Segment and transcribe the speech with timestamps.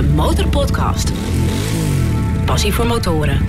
[0.00, 1.12] de Motorpodcast.
[2.44, 3.46] Passie voor motoren.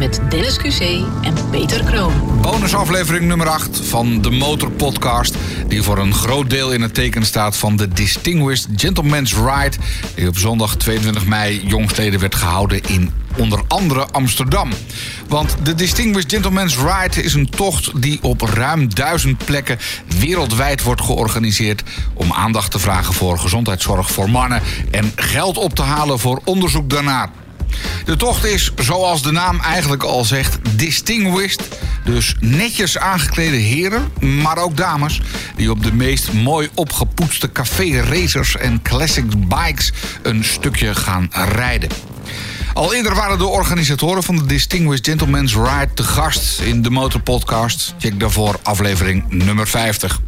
[0.00, 0.80] Met Dennis QC
[1.22, 2.12] en Peter Kroon.
[2.42, 5.34] Bonusaflevering nummer 8 van de Motor Podcast.
[5.68, 9.76] Die voor een groot deel in het teken staat van de Distinguished Gentleman's Ride.
[10.14, 14.70] Die op zondag 22 mei jongstleden werd gehouden in onder andere Amsterdam.
[15.28, 19.78] Want de Distinguished Gentleman's Ride is een tocht die op ruim duizend plekken
[20.18, 21.82] wereldwijd wordt georganiseerd.
[22.14, 26.90] om aandacht te vragen voor gezondheidszorg voor mannen en geld op te halen voor onderzoek
[26.90, 27.30] daarnaar.
[28.04, 31.68] De tocht is, zoals de naam eigenlijk al zegt, distinguished.
[32.04, 35.20] Dus netjes aangeklede heren, maar ook dames...
[35.56, 39.92] die op de meest mooi opgepoetste café racers en classic bikes...
[40.22, 41.88] een stukje gaan rijden.
[42.74, 47.94] Al eerder waren de organisatoren van de Distinguished Gentleman's Ride te gast in de Motorpodcast.
[47.98, 50.20] Check daarvoor aflevering nummer 50.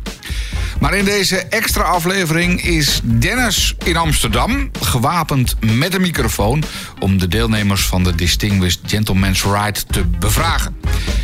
[0.82, 6.62] Maar in deze extra aflevering is Dennis in Amsterdam gewapend met een microfoon
[6.98, 10.76] om de deelnemers van de Distinguished Gentleman's Ride te bevragen.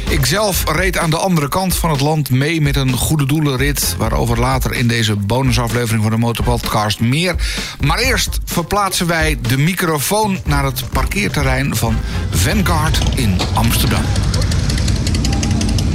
[0.09, 4.39] Ikzelf reed aan de andere kant van het land mee met een goede doelenrit, waarover
[4.39, 7.35] later in deze bonusaflevering van de Motorpodcast meer.
[7.81, 11.97] Maar eerst verplaatsen wij de microfoon naar het parkeerterrein van
[12.31, 14.03] Vanguard in Amsterdam.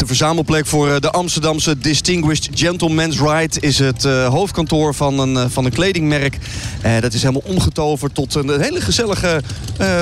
[0.03, 5.33] De verzamelplek voor eh, de Amsterdamse Distinguished Gentleman's Ride is het uh, hoofdkantoor van een,
[5.33, 6.37] uh, van een kledingmerk.
[6.99, 9.41] Dat is helemaal omgetoverd tot een hele gezellige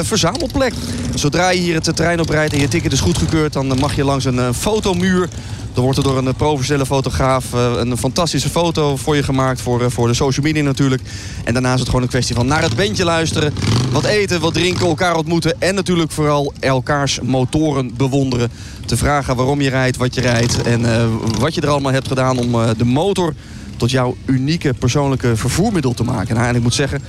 [0.01, 0.73] verzamelplek.
[1.15, 3.53] Zodra je hier het terrein oprijdt en je ticket is goedgekeurd...
[3.53, 5.29] dan mag je langs een fotomuur
[5.73, 9.61] dan wordt er door een professionele fotograaf een fantastische foto voor je gemaakt.
[9.61, 11.01] Voor, voor de social media natuurlijk.
[11.43, 13.53] En daarna is het gewoon een kwestie van naar het bandje luisteren.
[13.91, 15.61] Wat eten, wat drinken, elkaar ontmoeten.
[15.61, 18.51] En natuurlijk vooral elkaars motoren bewonderen.
[18.85, 20.61] Te vragen waarom je rijdt, wat je rijdt.
[20.61, 23.33] En wat je er allemaal hebt gedaan om de motor
[23.77, 26.35] tot jouw unieke persoonlijke vervoermiddel te maken.
[26.35, 27.01] Nou, en ik moet zeggen,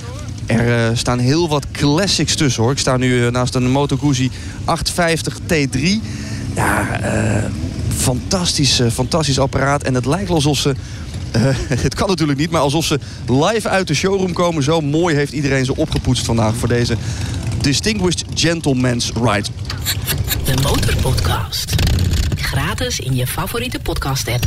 [0.47, 2.73] er staan heel wat classics tussen hoor.
[2.73, 4.31] Ik sta nu naast een Moto Guzzi
[4.65, 5.81] 850 T3.
[6.55, 7.01] Ja,
[7.97, 9.83] fantastisch, fantastisch apparaat.
[9.83, 10.75] En het lijkt wel alsof ze
[11.37, 11.43] uh,
[11.87, 14.63] het kan natuurlijk niet, maar alsof ze live uit de showroom komen.
[14.63, 16.97] Zo mooi heeft iedereen ze opgepoetst vandaag voor deze
[17.61, 19.49] Distinguished Gentleman's Ride.
[20.45, 21.75] De Motorpodcast.
[22.37, 24.45] Gratis in je favoriete podcast-app.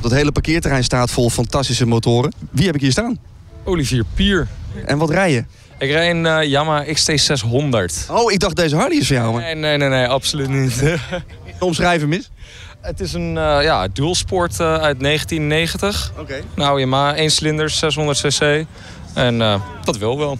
[0.00, 2.32] Dat hele parkeerterrein staat vol fantastische motoren.
[2.50, 3.18] Wie heb ik hier staan?
[3.64, 4.48] Olivier Pier.
[4.86, 5.44] En wat rij je?
[5.78, 8.10] Ik rij een uh, Yamaha XT600.
[8.10, 9.32] Oh, ik dacht deze Harley is voor jou.
[9.32, 9.42] Maar...
[9.42, 10.82] Nee, nee, nee, nee absoluut niet.
[11.60, 12.30] Omschrijven mis?
[12.80, 16.10] Het is een uh, ja, dualsport uh, uit 1990.
[16.10, 16.20] Oké.
[16.20, 16.42] Okay.
[16.54, 18.66] Nou, Yamaha, 1 cilinder, 600 cc.
[19.14, 20.38] En uh, dat wil wel.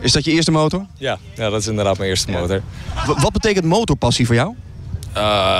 [0.00, 0.86] Is dat je eerste motor?
[0.94, 2.40] Ja, ja dat is inderdaad mijn eerste ja.
[2.40, 2.62] motor.
[3.06, 4.54] W wat betekent motorpassie voor jou?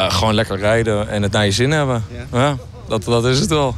[0.09, 2.05] gewoon lekker rijden en het naar je zin hebben.
[2.33, 2.39] Ja.
[2.39, 2.57] ja
[2.89, 3.75] dat, dat is het wel.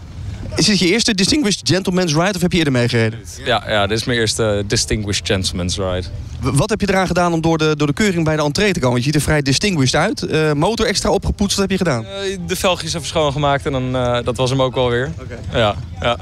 [0.57, 3.19] Is dit je eerste Distinguished Gentleman's Ride of heb je eerder meegereden?
[3.45, 6.07] Ja, ja dit is mijn eerste Distinguished Gentleman's Ride.
[6.41, 8.79] Wat heb je eraan gedaan om door de, door de keuring bij de entree te
[8.79, 8.91] komen?
[8.91, 10.23] Want je ziet er vrij distinguished uit.
[10.23, 12.05] Uh, motor extra opgepoetst, wat heb je gedaan?
[12.05, 15.13] Uh, de velgjes even schoongemaakt en dan, uh, dat was hem ook alweer.
[15.21, 15.61] Okay.
[15.61, 16.17] Ja, ja.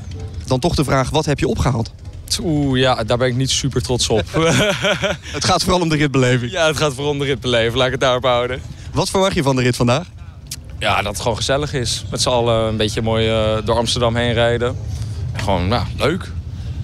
[0.46, 1.92] Dan toch de vraag, wat heb je opgehaald?
[2.42, 4.22] Oeh, ja, daar ben ik niet super trots op.
[5.36, 6.52] het gaat vooral om de ritbeleving.
[6.52, 7.74] Ja, het gaat vooral om de ritbeleving.
[7.74, 8.60] Laat ik het daarop houden.
[8.92, 10.06] Wat verwacht je van de rit vandaag?
[10.80, 12.04] Ja, dat het gewoon gezellig is.
[12.10, 14.76] Met z'n allen een beetje mooi uh, door Amsterdam heen rijden.
[15.32, 16.22] En gewoon, nou, leuk.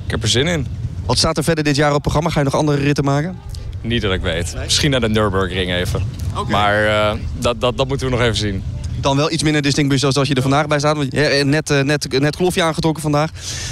[0.05, 0.67] Ik heb er zin in.
[1.07, 2.31] Wat staat er verder dit jaar op programma?
[2.31, 3.39] Ga je nog andere ritten maken?
[3.81, 4.55] Niet dat ik weet.
[4.65, 6.03] Misschien naar de Nürburgring even.
[6.35, 6.51] Okay.
[6.51, 8.63] Maar uh, dat, dat, dat moeten we nog even zien.
[9.01, 10.97] Dan wel iets minder distinct zoals als je er vandaag bij staat.
[10.97, 13.31] Want je hebt net, uh, net, net klofje aangetrokken vandaag.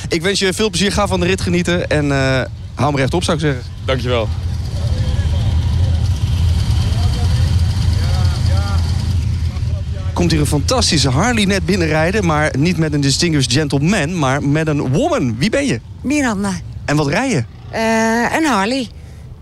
[0.09, 0.93] Ik wens je veel plezier.
[0.93, 1.89] Ga van de rit genieten.
[1.91, 2.43] En uh,
[2.75, 3.63] hou hem rechtop, zou ik zeggen.
[3.85, 4.29] Dankjewel.
[10.15, 12.27] Komt hier een fantastische Harley net binnenrijden.
[12.27, 15.39] Maar niet met een distinguished gentleman, maar met een woman.
[15.39, 15.81] Wie ben je?
[16.03, 16.53] Miranda.
[16.85, 17.45] En wat rij je?
[17.75, 18.89] Uh, een Harley.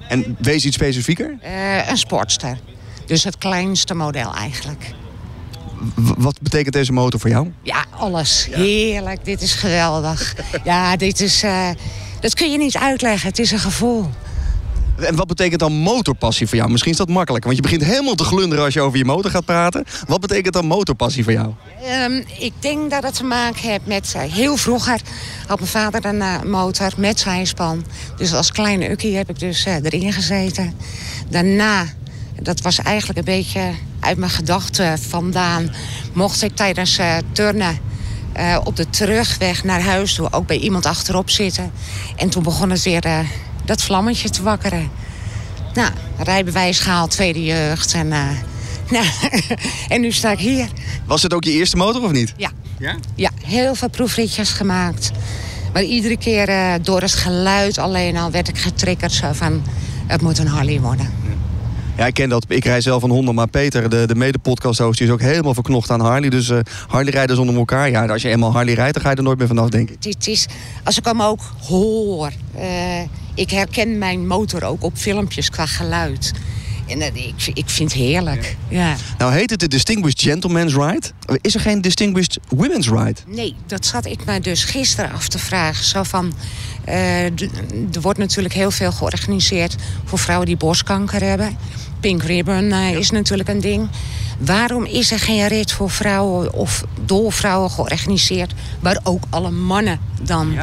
[0.09, 1.39] En wees iets specifieker?
[1.45, 2.59] Uh, een Sportster.
[3.07, 4.95] Dus het kleinste model eigenlijk.
[5.95, 7.51] W wat betekent deze motor voor jou?
[7.63, 8.47] Ja, alles.
[8.51, 8.57] Ja.
[8.57, 9.25] Heerlijk.
[9.25, 10.37] Dit is geweldig.
[10.65, 11.45] ja, dit is...
[11.45, 11.69] Uh,
[12.21, 13.29] dat kun je niet uitleggen.
[13.29, 14.11] Het is een gevoel.
[15.03, 16.71] En wat betekent dan motorpassie voor jou?
[16.71, 19.31] Misschien is dat makkelijker, want je begint helemaal te glunderen als je over je motor
[19.31, 19.85] gaat praten.
[20.07, 21.53] Wat betekent dan motorpassie voor jou?
[22.05, 24.15] Um, ik denk dat het te maken heeft met...
[24.17, 25.01] Uh, heel vroeger
[25.47, 27.85] had mijn vader een uh, motor met zijspan.
[28.17, 30.75] Dus als kleine ukkie heb ik dus uh, erin gezeten.
[31.29, 31.87] Daarna,
[32.43, 33.71] dat was eigenlijk een beetje
[34.01, 35.71] uit mijn gedachten vandaan...
[36.13, 37.01] mocht ik tijdens
[37.33, 37.79] turnen
[38.65, 40.33] op de terugweg naar huis toe...
[40.33, 41.73] ook bij iemand achterop zitten.
[42.17, 43.27] En toen begon het weer
[43.65, 44.91] dat vlammetje te wakkeren.
[45.75, 47.93] Nou, rijbewijs gehaald, tweede jeugd.
[47.95, 48.29] En, uh,
[48.91, 49.07] nou,
[49.89, 50.69] en nu sta ik hier.
[51.07, 52.35] Was het ook je eerste motor of niet?
[52.37, 52.51] Ja.
[52.79, 52.97] Ja?
[53.15, 55.11] Ja, heel veel proefritjes gemaakt.
[55.73, 59.63] Maar iedere keer eh, door het geluid alleen al werd ik getriggerd zo van...
[60.07, 61.11] het moet een Harley worden.
[61.97, 62.45] Ja, ik ken dat.
[62.49, 65.91] Ik rij zelf een Honda, maar Peter, de, de mede-podcast-host, die is ook helemaal verknocht
[65.91, 66.29] aan Harley.
[66.31, 66.59] Dus eh
[66.89, 67.91] Harley-rijders onder elkaar.
[67.91, 69.97] Ja, als je eenmaal Harley rijdt, dan ga je er nooit meer vanaf, denk ik.
[70.05, 70.47] Het, is,
[70.85, 72.31] als ik hem ook hoor...
[72.55, 73.01] eh,
[73.35, 76.33] ik herken mijn motor ook op filmpjes qua geluid.
[76.89, 78.57] En dat- ik, ik vind het heerlijk.
[78.69, 78.97] Ja.
[79.19, 81.11] Nou heet het de Distinguished Gentleman's Ride.
[81.41, 83.15] Is er geen Distinguished Women's Ride?
[83.27, 85.85] Nee, dat zat ik me dus gisteren af te vragen.
[85.85, 86.33] Zo van,
[86.85, 91.57] eh, er wordt natuurlijk heel veel georganiseerd voor vrouwen die borstkanker hebben.
[92.01, 93.89] Pink Ribbon eh, is natuurlijk een ding.
[94.39, 98.53] Waarom is er geen rit voor vrouwen of door vrouwen georganiseerd...
[98.81, 100.55] waar ook alle mannen dan...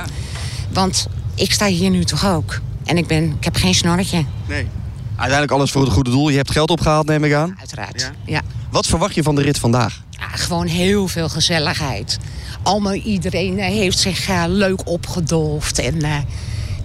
[0.74, 1.08] Want
[1.40, 2.60] ik sta hier nu toch ook.
[2.86, 4.68] En ik, ben, ik heb geen snorretje, Nee.
[5.10, 6.30] Uiteindelijk alles voor het goede doel.
[6.30, 7.56] Je hebt geld opgehaald, neem ik aan.
[7.60, 8.12] uiteraard.
[8.26, 8.42] Ja.
[8.72, 10.02] Wat verwacht je van de rit vandaag?
[10.10, 12.18] Ja, gewoon heel veel gezelligheid.
[12.64, 15.80] Allemaal iedereen eh, heeft zich eh, leuk opgedolfd.
[15.80, 16.16] En eh,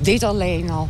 [0.01, 0.89] dit alleen al.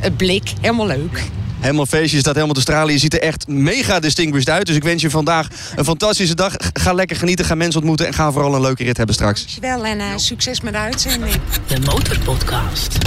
[0.00, 1.22] Het blik, helemaal leuk.
[1.66, 2.92] Helemaal feestje, je staat helemaal te stralen.
[2.92, 4.66] Je ziet er echt mega distinguished uit.
[4.66, 6.54] Dus ik wens je vandaag een fantastische dag.
[6.72, 8.06] Ga lekker genieten, ga mensen ontmoeten...
[8.06, 9.40] en ga vooral een leuke rit hebben straks.
[9.40, 11.34] Dankjewel en eh, succes met de uitzending.
[11.66, 12.98] De Motorpodcast.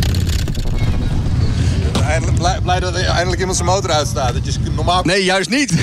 [2.37, 4.33] Blij, blij dat er eindelijk iemand zijn motor uitstaat.
[4.33, 5.03] Dat je normaal...
[5.03, 5.73] Nee, juist niet.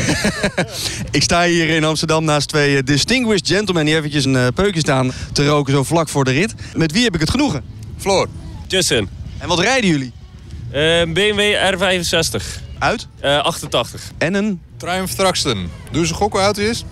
[1.11, 3.85] ik sta hier in Amsterdam naast twee eh, distinguished gentlemen...
[3.85, 6.55] die eventjes een eh, peukje staan te roken zo vlak voor de rit.
[6.75, 7.63] Met wie heb ik het genoegen?
[7.99, 8.29] Floor,
[8.67, 9.09] Justin,
[9.39, 10.13] En wat rijden jullie?
[10.71, 11.41] eh, BMW
[11.75, 13.09] R65, Uit?
[13.21, 14.11] eh 88.
[14.19, 14.61] En een...
[14.77, 15.71] Triumph Thruxton.
[15.91, 16.85] Doe eens een gok hoe oud hij is?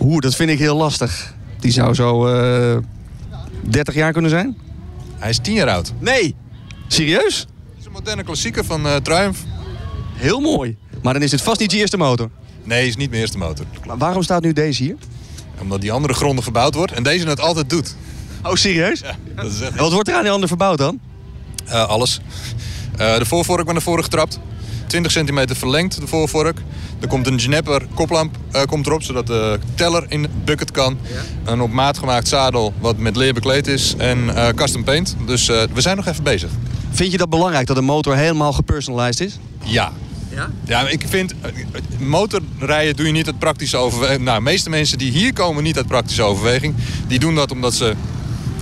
[0.00, 1.34] Oeh, dat vind ik heel lastig.
[1.60, 2.78] Die zou zo eh
[3.60, 4.56] 30 jaar kunnen zijn?
[5.18, 5.92] Hij is 10 jaar oud.
[5.98, 6.34] Nee.
[6.88, 7.38] Serieus?
[7.38, 9.38] Het is een moderne klassieker van eh, Triumph.
[10.14, 10.76] Heel mooi.
[11.02, 12.30] Maar dan is dit vast niet je eerste motor.
[12.64, 13.66] Nee, is niet mijn eerste motor.
[13.86, 14.96] Maar waarom staat nu deze hier?
[15.60, 17.96] Omdat die andere gronden verbouwd wordt en deze het altijd doet.
[18.42, 19.00] Oh, serieus?
[19.00, 21.00] Ja, dat is echt wat wordt er aan die ander verbouwd dan?
[21.66, 22.20] Eh, alles.
[22.96, 24.38] Eh, de voorvork ben naar voren getrapt.
[24.92, 26.58] 20 centimeter verlengd, de voorvork.
[27.00, 30.98] Er komt een Gnepper koplamp eh, komt erop, zodat de teller in het bucket kan.
[31.44, 33.94] Een op maat gemaakt zadel wat met leer bekleed is.
[33.96, 35.16] En eh, custom paint.
[35.26, 36.50] Dus eh, we zijn nog even bezig.
[36.90, 39.38] Vind je dat belangrijk dat een motor helemaal gepersonalized is?
[39.62, 39.92] Ja.
[40.28, 40.50] Ja?
[40.64, 41.34] Ja, ik vind,
[41.98, 44.22] motorrijden doe je niet uit praktische overweging.
[44.22, 46.74] Nou, de meeste mensen die hier komen niet uit praktische overweging.
[47.06, 47.94] Die doen dat omdat ze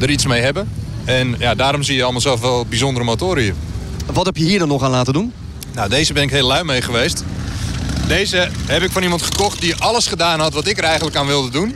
[0.00, 0.68] er iets mee hebben.
[1.04, 3.54] En ja, daarom zie je allemaal zoveel bijzondere motoren hier.
[4.12, 5.32] Wat heb je hier dan nog aan laten doen?
[5.74, 7.24] Nou, deze ben ik heel lui mee geweest.
[8.06, 11.26] Deze heb ik van iemand gekocht die alles gedaan had wat ik er eigenlijk aan
[11.26, 11.74] wilde doen.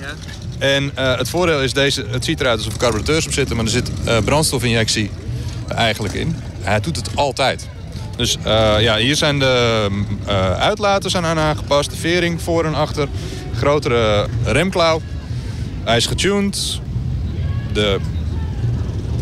[0.58, 3.64] En eh, het voordeel is, deze, het ziet eruit alsof er carburateurs op zitten, maar
[3.64, 5.10] er zit eh, brandstofinjectie
[5.68, 6.36] eigenlijk in.
[6.60, 7.68] Hij doet het altijd.
[8.16, 9.86] Dus eh, ja, hier zijn de
[10.26, 13.08] eh, uitlaten zijn aan aangepast, de vering voor en achter,
[13.56, 15.00] grotere remklauw.
[15.84, 16.80] Hij is getuned,
[17.72, 17.98] de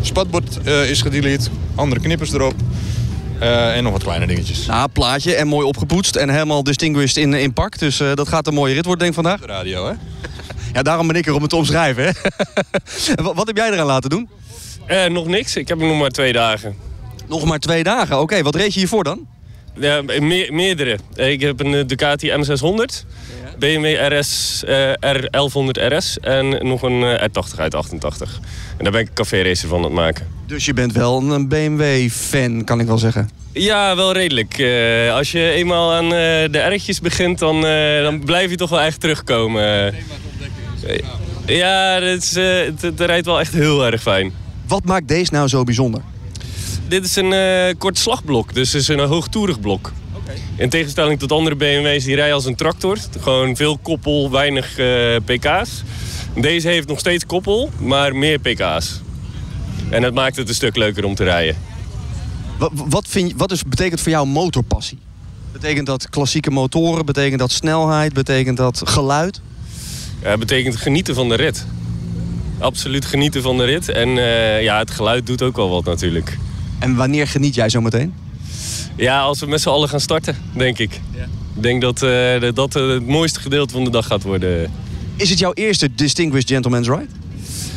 [0.01, 2.55] spatbord is gedelete, andere knippers erop
[3.43, 4.67] eh, en nog wat kleine dingetjes.
[4.67, 7.79] Nou, plaatje en mooi opgepoetst en helemaal distinguished in, in pak.
[7.79, 9.41] Dus eh, dat gaat een mooie rit worden denk ik vandaag.
[9.41, 9.93] De radio, hè?
[10.73, 12.05] Ja, daarom ben ik er om het te omschrijven.
[12.05, 12.11] Hè?
[13.23, 14.29] Wat, wat heb jij eraan laten doen?
[14.87, 16.77] Eh, nog niks, ik heb hem nog maar twee dagen.
[17.29, 18.21] Nog maar twee dagen.
[18.21, 19.27] Oké, wat reed je hiervoor dan?
[19.79, 20.99] Ja, me- meerdere.
[21.15, 23.07] Ik heb een Ducati M600,
[23.59, 28.41] BMW RS, eh, R1100 RS en nog een eh, R80 uit 88.
[28.77, 30.27] En daar ben ik een café racer van aan het maken.
[30.47, 33.31] Dus je bent wel een BMW-fan, kan ik wel zeggen.
[33.53, 34.59] Ja, wel redelijk.
[34.59, 36.11] Eh, als je eenmaal aan eh,
[36.51, 37.61] de R'tjes begint, dan,
[38.03, 39.95] dan blijf je toch wel echt terugkomen.
[41.47, 44.33] Ja, het, is, het, het rijdt wel echt heel erg fijn.
[44.67, 46.01] Wat maakt deze nou zo bijzonder?
[46.89, 47.35] Dit is een
[47.79, 49.93] kort slagblok, dus het is een hoogtoerig blok.
[50.57, 52.99] In tegenstelling tot andere BMW's die rijden als een tractor.
[53.21, 55.83] Gewoon veel koppel, weinig eh, pk's.
[56.37, 59.01] Deze heeft nog steeds koppel, maar meer pk's.
[59.91, 61.57] En dat maakt het een stuk leuker om te rijden.
[62.59, 64.99] Wat, wat, vind wat is, betekent voor jou motorpassie?
[65.53, 67.07] Betekent dat klassieke motoren?
[67.07, 68.13] Betekent dat snelheid?
[68.13, 69.41] Betekent dat geluid?
[70.23, 71.67] Ja, het betekent genieten van de rit.
[72.59, 73.89] Absoluut genieten van de rit.
[73.89, 76.39] En eh, ja, het geluid doet ook wel wat natuurlijk.
[76.79, 78.15] En wanneer geniet jij zo meteen?
[78.97, 81.01] Ja, als we met z'n allen gaan starten, denk ik.
[81.57, 84.71] Ik denk dat eh, dat dat het mooiste gedeelte van de dag gaat worden.
[85.17, 87.07] Is het jouw eerste Distinguished Gentleman's Ride?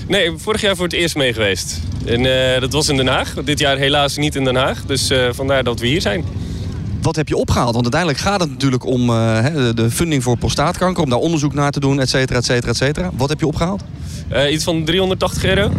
[0.07, 1.79] Nee, vorig jaar voor het eerst mee geweest.
[2.05, 3.33] En eh, dat was in Den Haag.
[3.45, 4.85] Dit jaar helaas niet in Den Haag.
[4.85, 6.23] Dus eh, vandaar dat we hier zijn.
[7.01, 7.71] Wat heb je opgehaald?
[7.73, 11.19] Want uiteindelijk gaat het natuurlijk om eh, hè, de- de funding voor prostaatkanker, om daar
[11.19, 13.09] onderzoek naar te doen, et cetera, et cetera, et cetera.
[13.17, 13.83] Wat heb je opgehaald?
[14.27, 15.71] Eh, iets van 380 euro.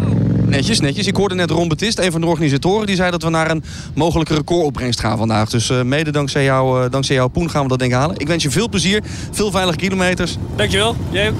[0.46, 1.06] Netjes, netjes.
[1.06, 3.64] Ik hoorde net Ron Betist, een van de organisatoren, die zei dat we naar een
[3.94, 5.50] mogelijke recordopbrengst gaan vandaag.
[5.50, 8.16] Dus eh, mede dankzij, jou, eh, dankzij jouw poen gaan we dat ding halen.
[8.18, 10.36] Ik wens je veel plezier, veel veilige kilometers.
[10.56, 10.96] Dankjewel.
[11.10, 11.36] Jij ook.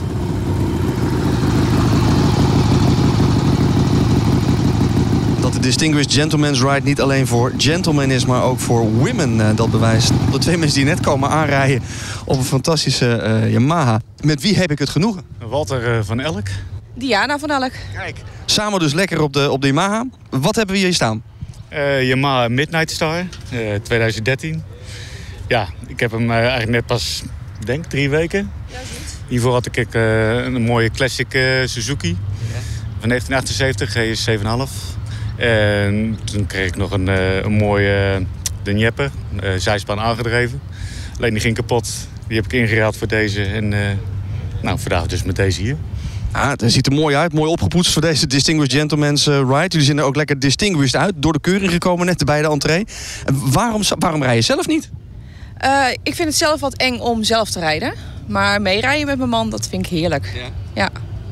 [5.41, 9.41] Dat de Distinguished Gentleman's Ride niet alleen voor gentlemen is, maar ook voor women.
[9.41, 11.83] Eh, dat bewijst de twee mensen die net komen aanrijden
[12.25, 14.01] op een fantastische eh, Yamaha.
[14.21, 15.23] Met wie heb ik het genoegen?
[15.49, 16.47] Walter van Elk.
[16.97, 17.73] Diana van Elk.
[17.95, 20.05] Kijk, samen dus lekker op de, op de Yamaha.
[20.31, 21.23] Wat hebben we hier staan?
[21.69, 23.19] Eh Yamaha Midnight Star,
[23.51, 24.63] eh, 2013.
[25.49, 27.23] Ja, ik heb hem eh, eigenlijk net pas,
[27.65, 28.51] denk drie weken.
[29.29, 32.17] Hiervoor had ik eh, een mooie classic eh, Suzuki
[32.99, 34.97] van 1978, GS 7,5.
[35.37, 38.27] En toen kreeg ik nog een, eh, een mooie
[38.63, 39.11] de Njeppe,
[39.41, 40.61] eh, zijspan aangedreven.
[41.17, 42.09] Alleen die ging kapot.
[42.27, 43.81] Die heb ik ingeruild voor deze en eh,
[44.63, 45.77] nou, vandaag dus met deze hier.
[46.37, 47.33] Ah, het ziet er mooi uit.
[47.33, 49.69] Mooi opgepoetst voor deze Distinguished Gentleman's eh, Ride.
[49.69, 51.15] Jullie zien er ook lekker distinguished uit.
[51.17, 52.87] Door de keuring gekomen net bij de entree.
[53.25, 54.91] En waarom, waarom rij je zelf niet?
[55.57, 57.95] Eh, ik vind het zelf wat eng om zelf te rijden.
[58.27, 60.33] Maar meerijden met mijn man, dat vind ik heerlijk.
[60.75, 60.89] Ja,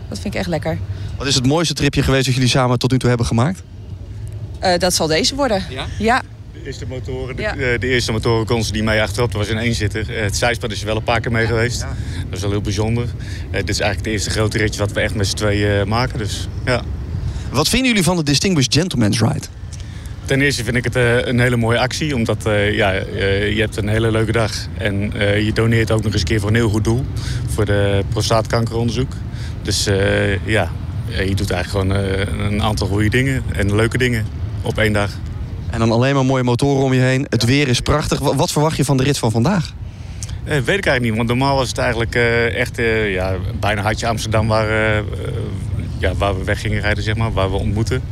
[0.09, 0.79] dat vind ik echt lekker.
[1.17, 3.63] Wat is het mooiste tripje geweest dat jullie samen tot nu toe hebben gemaakt?
[4.59, 5.65] Eh, dat zal deze worden.
[5.71, 5.87] Ja?
[5.99, 6.23] Ja.
[6.65, 7.53] De eerste motoren, de, Ja.
[7.53, 9.33] de, de eerste motoren kon ze die mee achterop.
[9.33, 10.15] Was een eenzitter.
[10.17, 11.81] Eh, Het zijspan is er wel een paar keer mee geweest.
[11.81, 11.89] Dat
[12.37, 13.05] is wel heel bijzonder.
[13.51, 15.87] Eh, dit is eigenlijk het eerste grote ritje wat we echt met z'n tweeën eh,
[15.87, 16.19] maken.
[16.19, 16.83] Dus ja.
[17.51, 19.47] Wat vinden jullie van de Distinguished Gentleman's Ride?
[20.25, 22.15] Ten eerste vind ik het eh, een hele mooie actie.
[22.15, 24.53] Omdat eh, ja, eh, je hebt een hele leuke dag.
[24.79, 27.05] En eh, je doneert ook nog eens een keer voor een heel goed doel.
[27.49, 29.13] Voor de prostaatkankeronderzoek.
[29.63, 30.71] Dus eh, ja,
[31.11, 33.43] eh, je doet eigenlijk gewoon eh, een aantal goede dingen.
[33.53, 34.27] En leuke dingen
[34.63, 35.11] op één dag.
[35.75, 37.27] En dan alleen maar mooie motoren om je heen.
[37.29, 38.19] Het weer is prachtig.
[38.19, 39.73] Wa- Wat verwacht je van de rit van vandaag?
[40.45, 43.83] Eh, weet ik eigenlijk niet, want normaal was het eigenlijk eh, echt eh, ja, bijna
[43.83, 45.05] hartje Amsterdam waar, eh, eh,
[45.99, 48.03] ja, waar we weg gingen rijden, zeg maar, waar we ontmoeten.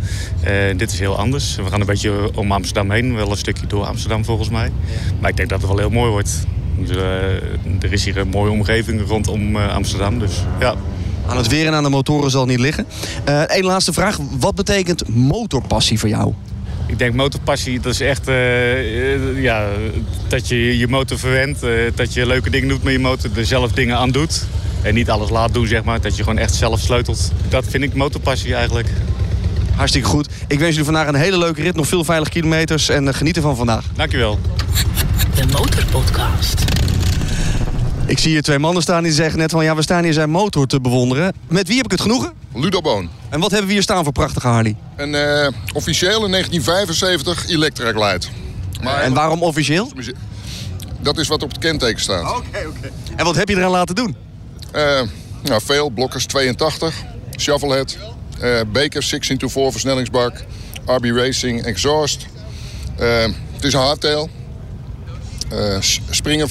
[0.43, 1.57] Eh, dit is heel anders.
[1.57, 4.73] We gaan een beetje om Amsterdam heen, wel een stukje door Amsterdam volgens mij.
[5.21, 6.47] Maar ik denk dat het wel heel mooi wordt.
[6.79, 6.97] Dus,
[7.81, 10.75] er is hier een mooie omgeving rondom eh, Amsterdam, dus ja.
[11.27, 12.87] Aan het weer en aan de motoren zal het niet liggen.
[13.25, 14.19] Eén laatste vraag.
[14.39, 16.33] Wat betekent motorpassie voor jou?
[16.93, 19.67] Ik denk motorpassie, dat is echt eh, eh, ja,
[20.29, 21.63] dat je je motor verwendt.
[21.63, 24.45] eh, dat je leuke dingen doet met je motor, er zelf dingen aan doet.
[24.83, 26.01] En niet alles laat doen, zeg maar.
[26.01, 27.33] Dat je gewoon echt zelf sleutelt.
[27.49, 28.89] Dat vind ik motorpassie eigenlijk.
[29.75, 30.29] Hartstikke goed.
[30.49, 31.75] Ik wens jullie vandaag een hele leuke rit.
[31.77, 32.89] Nog veel veilig kilometers.
[32.89, 33.85] En eh, geniet ervan vandaag.
[33.95, 34.39] Dankjewel.
[35.35, 36.65] De Motorpodcast.
[38.07, 39.65] Ik zie hier twee mannen staan die zeggen net van...
[39.65, 41.33] ja, we staan hier zijn motor te bewonderen.
[41.49, 42.33] Met wie heb ik het genoegen?
[42.55, 43.11] Ludo Boon.
[43.29, 44.77] En wat hebben we hier staan voor prachtige Harley?
[44.97, 45.15] Een
[45.75, 48.27] officieel in 1975 Electra Glide.
[48.83, 49.93] Maar En waarom officieel?
[51.01, 52.37] dat is wat op het kenteken staat.
[52.37, 52.91] Oké, oké.
[53.17, 54.17] En wat heb je eraan laten doen?
[54.73, 55.01] Eh,
[55.43, 56.95] nou, veel, blokkers 82,
[57.39, 57.97] shovelhead,
[58.41, 60.45] eh beker 16 4 versnellingsbak,
[60.87, 62.27] RB Racing exhaust.
[62.99, 64.29] Eh, het is een hardtail.
[66.11, 66.49] Springen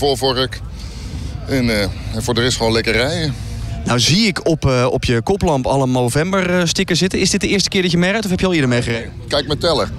[2.13, 3.35] en voor de rest gewoon lekker rijden.
[3.85, 7.19] Nou zie ik op, eh, op je koplamp al een Movember-sticker zitten.
[7.19, 8.81] Is dit de eerste keer dat je mee rijdt of heb je al eerder mee
[8.81, 9.11] gereden?
[9.27, 9.89] Kijk mijn teller.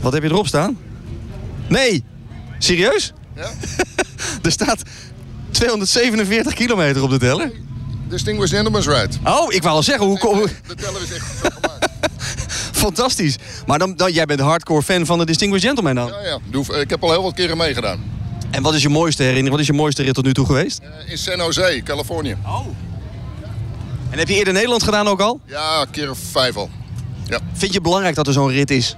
[0.00, 0.78] Wat heb je erop staan?
[1.68, 2.04] Nee.
[2.58, 3.12] Serieus?
[3.36, 3.50] Ja.
[4.42, 4.82] er staat
[5.50, 7.52] 247 kilometer op de teller.
[8.08, 9.16] Distinguished Gentleman's Ride.
[9.24, 10.46] Oh, ik wou al zeggen, hoe kom...
[10.66, 11.88] De teller is echt gemaakt.
[12.72, 13.36] Fantastisch.
[13.66, 16.06] Maar dan, dan, jij bent hardcore fan van de Distinguished Gentleman dan?
[16.22, 16.78] Ja, ja.
[16.80, 18.19] Ik heb al heel wat keren meegedaan.
[18.50, 19.50] En wat is je mooiste herinnering?
[19.56, 20.78] Wat is je mooiste rit tot nu toe geweest?
[20.82, 22.36] Eh, In San Jose, Californië.
[24.10, 25.40] En heb je eerder Nederland gedaan ook al?
[25.46, 26.70] Ja, een keer of vijf al.
[27.26, 27.38] Ja.
[27.52, 28.96] Vind je het belangrijk dat er zo'n rit is?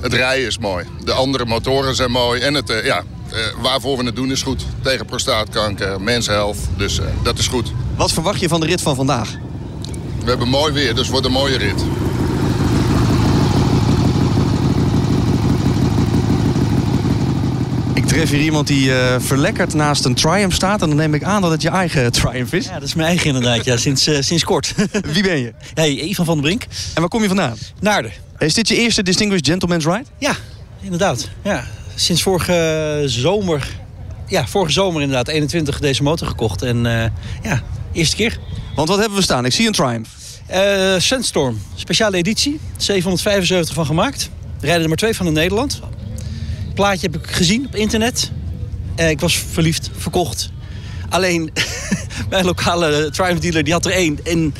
[0.00, 0.84] Het rijden is mooi.
[1.04, 2.40] De andere motoren zijn mooi.
[2.40, 4.64] En het, eh, ja, eh, waarvoor we het doen is goed.
[4.82, 6.60] Tegen prostaatkanker, menshelft.
[6.76, 7.72] Dus dat is goed.
[7.96, 9.30] Wat verwacht je van de rit van vandaag?
[10.24, 11.84] We hebben mooi weer, dus het wordt een mooie rit.
[17.94, 20.82] Ik tref hier iemand die eh, verlekkerd naast een Triumph staat.
[20.82, 22.64] En dan neem ik aan dat het je eigen Triumph is.
[22.64, 24.74] Ja, dat is mijn eigen inderdaad, ja, sinds, eh, sinds kort.
[25.12, 25.52] Wie ben je?
[25.74, 26.62] Hey, Ivan van den Brink.
[26.94, 27.56] En waar kom je vandaan?
[27.80, 28.12] Naarden.
[28.38, 30.04] Is dit je eerste Distinguished Gentleman's Ride?
[30.18, 30.34] Ja,
[30.80, 31.28] inderdaad.
[31.44, 33.68] Ja, sinds vorige zomer,
[34.26, 36.62] ja, vorige zomer inderdaad, 21 deze motor gekocht.
[36.62, 37.10] En eh,
[37.42, 38.38] ja, eerste keer.
[38.74, 39.44] Want wat hebben we staan?
[39.44, 40.10] Ik zie een Triumph.
[40.98, 42.60] Sandstorm, speciale editie.
[42.76, 44.30] 775 van gemaakt.
[44.60, 45.80] Er rijden er maar twee van in Nederland.
[46.74, 48.30] Plaatje heb ik gezien op internet.
[48.94, 50.50] Eh, ik was verliefd, verkocht.
[51.08, 51.52] Alleen,
[52.30, 54.18] mijn lokale Triumph dealer die had er één.
[54.24, 54.54] En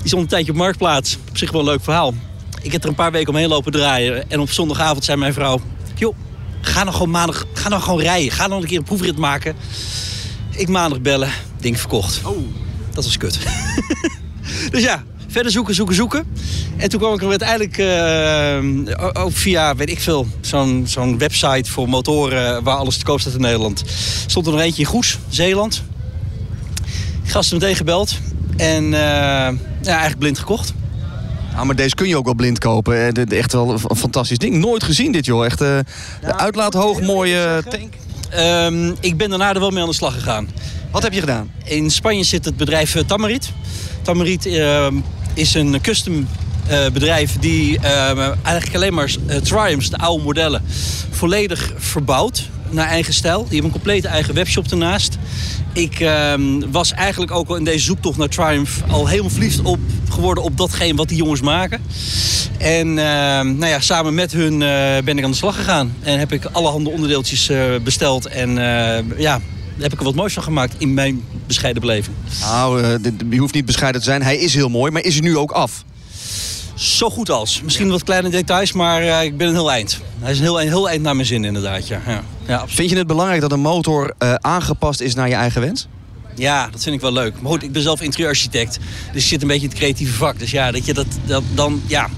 [0.00, 1.18] die stond een tijdje op Marktplaats.
[1.28, 2.14] Op zich wel een leuk verhaal.
[2.62, 4.30] Ik heb er een paar weken omheen lopen draaien.
[4.30, 5.60] En op zondagavond zei mijn vrouw...
[5.94, 6.16] joh,
[6.60, 8.32] ga nou gewoon maandag ga nou gewoon rijden.
[8.32, 9.54] Ga nou een keer een proefrit maken.
[10.50, 11.30] Ik maandag bellen,
[11.60, 12.20] ding verkocht.
[12.24, 12.36] Oh.
[12.94, 13.38] Dat was kut.
[14.70, 16.24] Dus ja, verder zoeken, zoeken, zoeken.
[16.76, 21.70] En toen kwam ik er uiteindelijk eh, ook via, weet ik veel, zo'n zo'n website
[21.70, 23.82] voor motoren waar alles te koop staat in Nederland.
[24.26, 25.82] Stond er nog eentje in Goes, Zeeland.
[27.24, 28.18] Gasten meteen gebeld.
[28.56, 30.72] En eh, ja, eigenlijk blind gekocht.
[31.56, 33.14] Ah, maar deze kun je ook wel blind kopen.
[33.14, 34.56] Eh, Echt wel een fantastisch ding.
[34.56, 35.44] Nooit gezien dit, joh.
[35.44, 35.78] Echt eh,
[36.20, 37.94] de uitlaat hoog, mooie tank.
[38.30, 40.48] Ehm, ik ben daarna er wel mee aan de slag gegaan.
[40.90, 41.50] Wat heb je gedaan?
[41.64, 43.50] In Spanje zit het bedrijf Tamarit.
[44.02, 44.94] Tamarit ehm,
[45.34, 46.26] is een custom
[46.66, 50.62] eh, bedrijf die ehm, eigenlijk alleen maar eh, Triumphs, de oude modellen,
[51.10, 53.38] volledig verbouwt naar eigen stijl.
[53.38, 55.18] Die hebben een complete eigen webshop ernaast.
[55.72, 59.78] Ik ehm, was eigenlijk ook al in deze zoektocht naar Triumph al helemaal verliefd op
[60.08, 61.80] geworden op datgene wat die jongens maken.
[62.58, 65.94] En ehm, nou ja, samen met hun eh, ben ik aan de slag gegaan.
[66.02, 68.26] En heb ik allerhande onderdeeltjes eh, besteld.
[68.26, 69.40] En eh, ja,
[69.78, 72.16] heb ik er wat moois van gemaakt in mijn bescheiden beleving.
[72.40, 74.22] Nou, dit- je hoeft niet bescheiden te zijn.
[74.22, 75.84] Hij is heel mooi, maar is hij nu ook af?
[76.74, 77.60] Zo goed als.
[77.64, 80.00] Misschien wat kleine details, maar eh, ik ben een heel eind.
[80.20, 82.00] Hij is een heel, een heel eind naar mijn zin inderdaad, ja.
[82.46, 82.64] ja.
[82.66, 85.86] Vind je het belangrijk dat een motor eh, aangepast is naar je eigen wens?
[86.36, 87.40] Ja, dat vind ik wel leuk.
[87.40, 88.78] Maar goed, ik ben zelf interieurarchitect.
[89.12, 90.38] Dus ik zit een beetje in het creatieve vak.
[90.38, 92.08] Dus ja, dat je dat, dat dan, ja...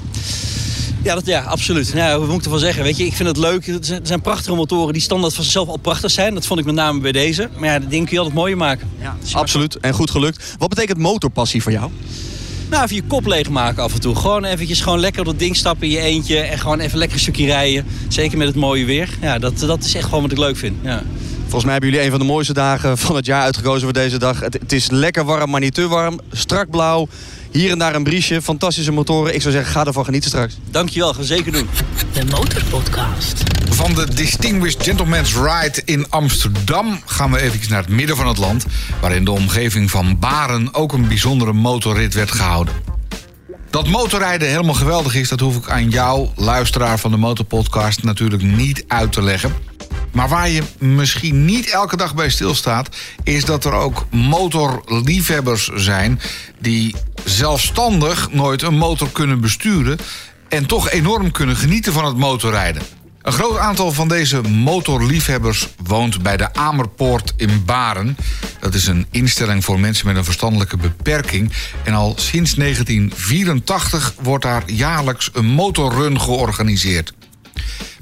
[1.06, 1.90] Ja, dat, ja, absoluut.
[1.94, 2.82] Ja, wat moet ik ervan zeggen?
[2.82, 3.66] Weet je, ik vind het leuk.
[3.66, 6.34] Er zijn- er zijn prachtige motoren die standaard van zichzelf al prachtig zijn.
[6.34, 7.48] Dat vond ik met name bij deze.
[7.58, 8.88] Maar ja, dat ding kun je altijd mooier maken.
[9.00, 9.76] Ja, Absoluut.
[9.76, 10.54] En goed gelukt.
[10.58, 11.90] Wat betekent motorpassie voor jou?
[12.70, 14.14] Nou, even je kop leegmaken af en toe.
[14.14, 16.38] Gewoon eventjes gewoon lekker op dat ding stappen in je eentje.
[16.38, 17.86] En gewoon even lekker een stukje rijden.
[18.08, 19.08] Zeker met het mooie weer.
[19.20, 20.76] Ja, dat, dat is echt gewoon wat ik leuk vind.
[20.82, 21.02] Ja.
[21.42, 24.18] Volgens mij hebben jullie een van de mooiste dagen van het jaar uitgekozen voor deze
[24.18, 24.40] dag.
[24.40, 26.20] Het, het is lekker warm, maar niet te warm.
[26.32, 27.08] Strak blauw.
[27.56, 28.42] Hier en daar een briesje.
[28.42, 29.34] Fantastische motoren.
[29.34, 30.56] Ik zou zeggen, ga ervan genieten straks.
[30.70, 31.68] Dankjewel, gaan we zeker doen.
[32.12, 33.42] De Motorpodcast.
[33.70, 38.38] Van de Distinguished Gentleman's Ride in Amsterdam gaan we even naar het midden van het
[38.38, 38.64] land,
[39.00, 42.74] waar in de omgeving van Baren ook een bijzondere motorrit werd gehouden.
[43.70, 48.42] Dat motorrijden helemaal geweldig is, dat hoef ik aan jou, luisteraar van de Motorpodcast, natuurlijk
[48.42, 49.54] niet uit te leggen.
[50.12, 56.20] Maar waar je misschien niet elke dag bij stilstaat, is dat er ook motorliefhebbers zijn
[56.58, 56.94] die
[57.28, 59.98] zelfstandig nooit een motor kunnen besturen
[60.48, 62.82] en toch enorm kunnen genieten van het motorrijden.
[63.22, 68.16] Een groot aantal van deze motorliefhebbers woont bij de Amerpoort in Baren.
[68.60, 71.52] Dat is een instelling voor mensen met een verstandelijke beperking.
[71.84, 77.12] En al sinds 1984 wordt daar jaarlijks een motorrun georganiseerd.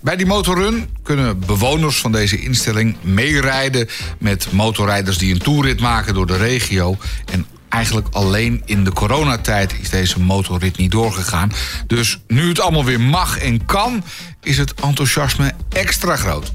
[0.01, 6.15] Bij die motorrun kunnen bewoners van deze instelling meerijden met motorrijders die een toerrit maken
[6.15, 6.97] door de regio.
[7.33, 11.53] En eigenlijk alleen in de coronatijd is deze motorrit niet doorgegaan.
[11.87, 14.05] Dus nu het allemaal weer mag en kan,
[14.43, 16.53] is het enthousiasme extra groot.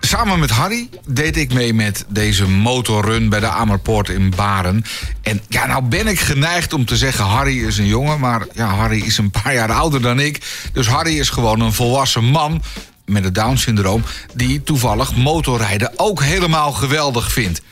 [0.00, 4.84] Samen met Harry deed ik mee met deze motorrun bij de Amerpoort in Baren.
[5.22, 8.20] En ja, nou ben ik geneigd om te zeggen Harry is een jongen...
[8.20, 10.40] maar ja, Harry is een paar jaar ouder dan ik.
[10.72, 12.62] Dus Harry is gewoon een volwassen man
[13.04, 14.04] met het Down-syndroom...
[14.34, 17.62] die toevallig motorrijden ook helemaal geweldig vindt.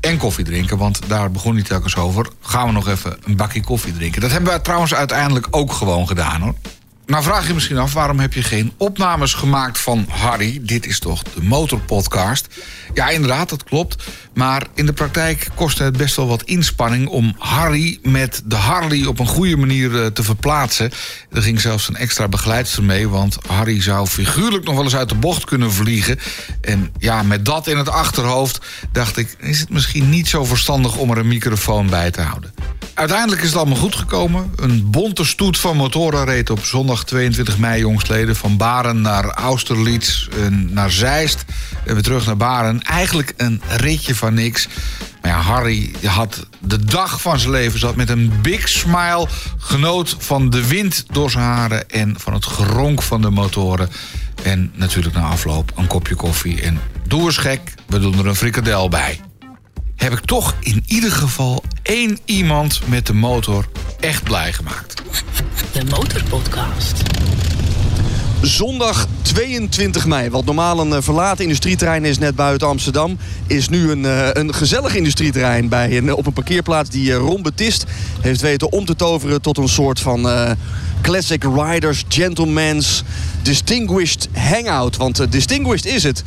[0.00, 2.28] En koffie drinken, want daar begon hij telkens over.
[2.40, 4.20] Gaan we nog even een bakje koffie drinken.
[4.20, 6.54] Dat hebben we trouwens uiteindelijk ook gewoon gedaan hoor.
[7.12, 10.60] Nou vraag je misschien af, waarom heb je geen opnames gemaakt van Harry?
[10.62, 12.46] Dit is toch de motorpodcast?
[12.94, 14.04] Ja, inderdaad, dat klopt.
[14.34, 17.08] Maar in de praktijk kostte het best wel wat inspanning...
[17.08, 20.90] om Harry met de Harley op een goede manier eh, te verplaatsen.
[21.30, 23.08] Er ging zelfs een extra begeleidster mee...
[23.08, 26.18] want Harry zou figuurlijk nog wel eens uit de bocht kunnen vliegen.
[26.60, 28.60] En ja, met dat in het achterhoofd
[28.92, 29.36] dacht ik...
[29.38, 32.54] is het misschien niet zo verstandig om er een microfoon bij te houden.
[32.94, 34.52] Uiteindelijk is het allemaal goed gekomen.
[34.56, 38.36] Een bonte stoet van motoren reed op zondag 22 mei jongstleden...
[38.36, 41.44] van Baren naar Austerlitz naar Zeist
[41.84, 42.82] en weer terug naar Baren.
[42.82, 44.68] Eigenlijk een ritje van niks.
[45.22, 49.28] Maar ja, Harry had de dag van zijn leven zat met een big smile...
[49.58, 53.88] genoot van de wind door zijn haren en van het geronk van de motoren.
[54.42, 56.62] En natuurlijk na afloop een kopje koffie.
[56.62, 59.20] En doe eens gek, we doen er een frikadel bij
[60.02, 63.68] heb ik toch in ieder geval één iemand met de motor
[64.00, 65.02] echt blij gemaakt.
[65.72, 67.02] De Motorpodcast.
[68.40, 73.90] Zondag 22 mei, wat normaal een eh, verlaten industrieterrein is net buiten Amsterdam, is nu
[73.90, 77.84] een, eh, een gezellig industrieterrein bij een, op een parkeerplaats die eh, Ron Betist
[78.20, 80.50] heeft weten om te toveren tot een soort van eh,
[81.02, 83.02] classic riders, gentlemen's,
[83.42, 84.96] distinguished hangout.
[84.96, 86.22] Want eh, distinguished is het.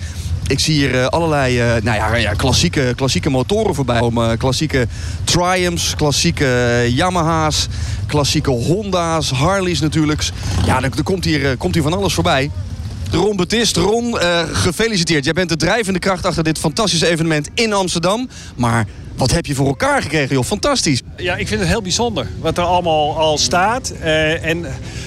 [0.47, 4.37] Ik zie hier eh, allerlei eh, nou ja, ja, klassieke, klassieke motoren voorbij komen.
[4.37, 4.87] Klassieke
[5.23, 7.67] Triumphs, klassieke eh, Yamaha's,
[8.07, 10.29] klassieke Honda's, Harleys natuurlijk.
[10.65, 12.51] Ja, er, komt, hier, eh, komt hier van alles voorbij.
[13.11, 15.23] Ron Betist, Ron, eh, gefeliciteerd.
[15.23, 18.29] Jij bent de drijvende kracht achter dit fantastische evenement in Amsterdam.
[18.55, 20.43] Maar wat heb je voor elkaar gekregen, joh?
[20.43, 21.01] Fantastisch.
[21.17, 23.89] Ja, ik vind het heel bijzonder wat er allemaal al staat.
[24.01, 24.65] Eh, en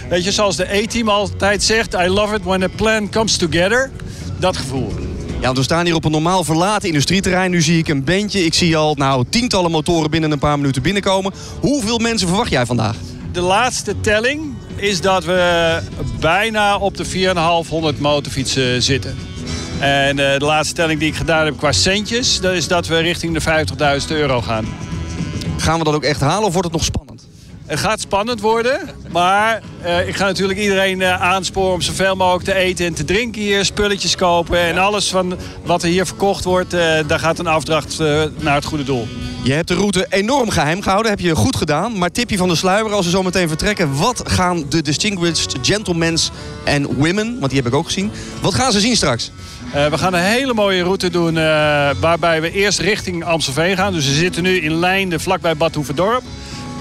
[0.08, 1.94] weet je, zoals de A-team altijd zegt...
[1.94, 3.90] I love it when a plan comes together.
[4.38, 4.92] Dat gevoel.
[5.38, 7.50] Ja, want we staan hier op een normaal verlaten industrieterrein.
[7.50, 8.44] Nu zie ik een bandje.
[8.44, 11.32] Ik zie al nou, tientallen motoren binnen een paar minuten binnenkomen.
[11.60, 12.96] Hoeveel mensen verwacht jij vandaag?
[13.32, 15.80] De laatste telling is dat we
[16.20, 19.16] bijna op de 4,500 motorfietsen zitten.
[19.80, 22.40] En eh, de laatste stelling die ik gedaan heb qua centjes...
[22.40, 23.66] dat is dat we richting de
[24.00, 24.66] 50.000 euro gaan.
[25.56, 27.17] Gaan we dat ook echt halen of wordt het nog spannend?
[27.68, 28.80] Het gaat spannend worden,
[29.12, 33.04] maar eh, ik ga natuurlijk iedereen eh, aansporen om zoveel mogelijk te eten en te
[33.04, 37.38] drinken hier, spulletjes kopen en alles van wat er hier verkocht wordt, eh, daar gaat
[37.38, 37.98] een afdracht
[38.38, 39.08] naar het goede doel.
[39.42, 41.98] Je hebt de route enorm geheim gehouden, heb je goed gedaan.
[41.98, 43.96] Maar tipje van de sluier, als we zo meteen vertrekken...
[43.96, 46.30] wat gaan de Distinguished Gentlemen's
[46.64, 48.10] en Women, want die heb ik ook gezien...
[48.40, 49.30] wat gaan ze zien straks?
[49.72, 51.34] We gaan een hele mooie route doen
[52.00, 53.92] waarbij we eerst richting Amstelveen gaan.
[53.92, 56.22] Dus we zitten nu in Leinde vlakbij Bad Hoeverdorp.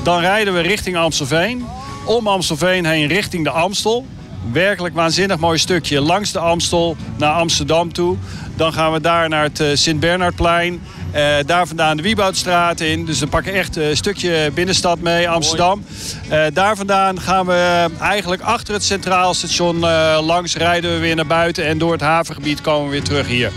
[0.04, 1.66] Dan rijden we richting Amstelveen.
[2.06, 4.06] Om Amstelveen heen richting de Amstel.
[4.52, 8.18] Werkelijk waanzinnig mooi stukje langs de Amstel naar Amsterdam toe.
[8.56, 10.82] Dan gaan we daar naar het eh, Sint-Bernardplein.
[11.12, 13.06] Eh, daar vandaan de Wieboudstraat in.
[13.06, 15.84] Dus we pakken echt een stukje binnenstad mee, Amsterdam.
[16.30, 20.56] Eh, daar vandaan gaan we eigenlijk achter het Centraal Station eh, langs.
[20.56, 23.52] Rijden we weer naar buiten en door het havengebied komen we weer terug hier.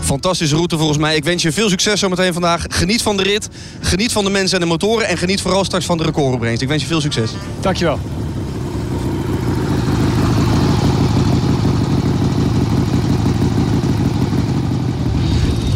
[0.00, 1.16] Fantastische route volgens mij.
[1.16, 2.64] Ik wens je veel succes zometeen vandaag.
[2.68, 3.48] Geniet van de rit,
[3.80, 5.08] geniet van de mensen en de motoren...
[5.08, 6.62] en geniet vooral straks van de recordopbrengst.
[6.62, 7.30] Ik wens je veel succes.
[7.60, 7.98] Dankjewel.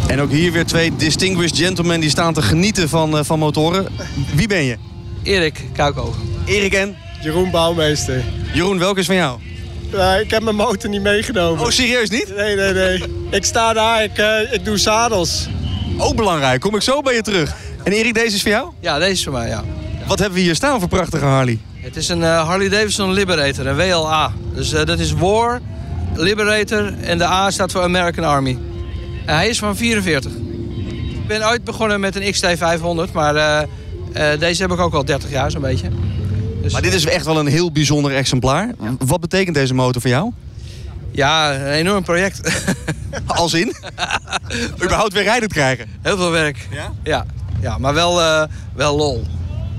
[0.07, 3.87] En ook hier weer twee distinguished gentlemen die staan te genieten van, eh, van motoren.
[4.35, 4.77] Wie ben je?
[5.23, 6.21] Erik Kuikoven.
[6.45, 6.95] Erik en?
[7.21, 8.23] Jeroen Bouwmeester.
[8.53, 9.39] Jeroen, welke is van jou?
[9.93, 11.63] Nee, ik heb mijn motor niet meegenomen.
[11.65, 12.35] Oh, serieus niet?
[12.35, 13.03] Nee, nee, nee.
[13.29, 15.47] ik sta daar, ik, eh, ik doe zadels.
[15.97, 17.55] Ook belangrijk, kom ik zo bij je terug.
[17.83, 18.71] En Erik, deze is voor jou?
[18.79, 19.63] Ja, deze is voor mij, ja.
[20.07, 21.59] Wat hebben we hier staan voor prachtige Harley?
[21.75, 24.33] Het is een eh, Harley Davidson Liberator, een WLA.
[24.53, 25.61] Dus eh, dat is War,
[26.15, 28.57] Liberator en de A staat voor American Army.
[29.25, 30.31] En hij is van 44.
[31.23, 33.61] Ik ben ooit begonnen met een XT500, maar eh,
[34.13, 35.87] eh, deze heb ik ook al 30 jaar zo'n beetje.
[36.63, 38.69] Dus, Maar dit is echt wel een heel bijzonder exemplaar.
[39.05, 40.31] Wat betekent deze motor voor jou?
[41.11, 42.63] Ja, een enorm project.
[43.25, 43.75] Als in?
[44.83, 45.85] Überhaupt weer rijden krijgen?
[46.01, 46.67] Heel veel werk.
[46.71, 46.91] Ja?
[47.03, 47.25] Ja,
[47.61, 48.43] ja maar wel, eh,
[48.75, 49.23] wel lol.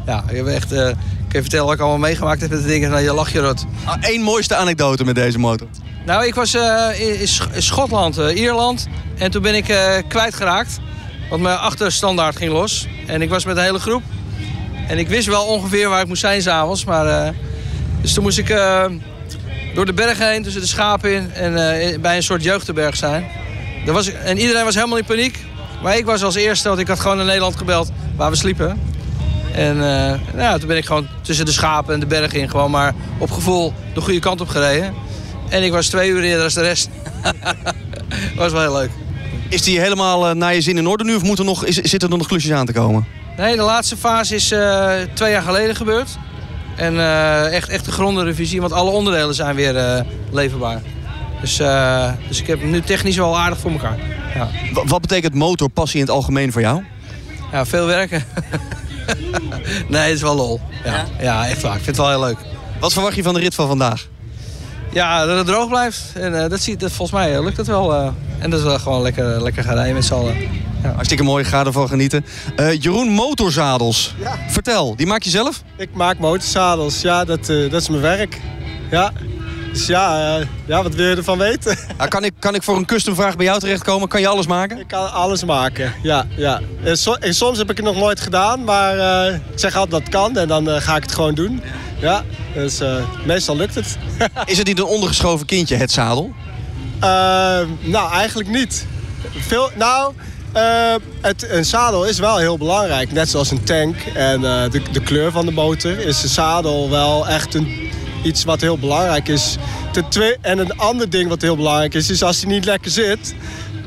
[0.06, 0.72] Ja, ik heb echt...
[0.72, 0.94] eh, ik
[1.28, 2.90] kan je vertellen wat ik allemaal meegemaakt heb met de dingen.
[2.90, 3.64] Nou, je lach je rot.
[4.00, 5.66] Eén Ah, mooiste anekdote met deze motor.
[6.06, 8.86] Nou, ik was eh, in, in Sch- in Schotland, Ierland.
[9.18, 10.78] En toen ben ik eh, kwijtgeraakt.
[11.30, 12.86] Want mijn achterstandaard ging los.
[13.06, 14.02] En ik was met een hele groep.
[14.88, 16.84] En ik wist wel ongeveer waar ik moest zijn s'avonds.
[16.84, 17.32] Maar, eh,
[18.00, 18.84] dus toen moest ik eh,
[19.74, 21.32] door de bergen heen, tussen de schapen in.
[21.32, 23.26] En eh, bij een soort jeugdherberg zijn.
[23.86, 25.38] Was en iedereen was helemaal in paniek.
[25.82, 28.80] Maar ik was als eerste, want ik had gewoon in Nederland gebeld waar we sliepen.
[29.52, 29.78] En
[30.34, 33.30] nou, toen ben ik gewoon tussen de schapen en de bergen in gewoon maar op
[33.30, 34.94] gevoel de goede kant op gereden.
[35.48, 36.88] En ik was twee uur eerder dan de rest.
[38.36, 39.03] was wel heel leuk.
[39.54, 41.76] Is die helemaal eh, naar je zin in orde nu of moet er nog, is,
[41.76, 43.06] zitten er nog klusjes aan te komen?
[43.36, 46.08] Nee, de laatste fase is eh, twee jaar geleden gebeurd.
[46.76, 50.80] En eh, echt, echt een grondige revisie, want alle onderdelen zijn weer eh, leverbaar.
[51.40, 53.98] Dus, eh, dus ik heb hem nu technisch wel aardig voor elkaar.
[54.34, 56.82] Ja, Wa- Wat betekent motorpassie in het algemeen voor jou?
[57.52, 58.24] ja veel werken.
[59.88, 60.60] nee, het is wel lol.
[60.84, 61.46] Ja, ja?
[61.48, 61.76] echt waar.
[61.76, 62.38] Ik vind het wel heel leuk.
[62.80, 64.06] Wat verwacht je van de rit van vandaag?
[64.94, 66.02] Ja, dat het droog blijft.
[66.14, 67.94] En eh, dat ziet, dat, volgens mij eh, lukt het wel.
[67.94, 68.08] eh.
[68.38, 70.34] en dat is wel gewoon lekker, lekker gaan rijden met z'n allen.
[70.94, 72.24] Hartstikke mooi, ga ervan genieten.
[72.56, 74.14] Eh, Jeroen Motorzadels.
[74.48, 75.62] Vertel, die maak je zelf?
[75.76, 78.40] Ik maak motorzadels, ja, dat, eh, dat is mijn werk.
[78.90, 79.12] Ja,
[79.74, 81.78] dus ja, eh, ja wat wil je ervan weten?
[82.08, 84.08] Kan, ik, kan ik voor een customvraag bij jou terechtkomen?
[84.08, 84.78] Kan je alles maken?
[84.78, 86.26] Ik kan alles maken, ja.
[86.36, 86.60] ja.
[86.84, 89.90] En, so- en soms heb ik het nog nooit gedaan, maar eh, ik zeg altijd
[89.90, 91.62] dat het kan en dan eh, ga ik het gewoon doen.
[91.98, 92.22] Ja,
[92.54, 92.80] dus
[93.24, 93.96] meestal lukt het.
[94.44, 96.32] Is het niet een ondergeschoven kindje, het zadel?
[97.80, 98.86] Nou, eigenlijk niet.
[99.30, 100.12] Veel, nou,
[101.20, 103.12] het, een zadel is wel heel belangrijk.
[103.12, 107.28] Net zoals een tank en de, de kleur van de motor is een zadel wel
[107.28, 107.83] echt een,
[108.24, 109.56] iets wat heel belangrijk is.
[109.92, 112.90] Ten twee, en een ander ding wat heel belangrijk is, is als hij niet lekker
[112.90, 113.34] zit...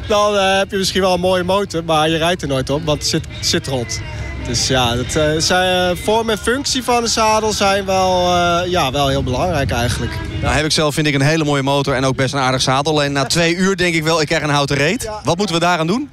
[0.08, 2.86] dan eh, heb je misschien wel een mooie motor, maar je rijdt er nooit op,
[2.86, 4.00] want het zit, zit rot.
[4.48, 8.92] Dus ja, dat, eh, zijn, eh, vorm en functie van de zadel zijn wel, ja,
[8.92, 10.12] wel heel belangrijk eigenlijk.
[10.42, 12.62] Nou heb ik zelf, vind ik, een hele mooie motor en ook best een aardig
[12.62, 13.04] zadel.
[13.04, 15.10] En na twee uur denk ik wel, ik krijg een houten reet.
[15.24, 16.10] Wat moeten we daaraan doen?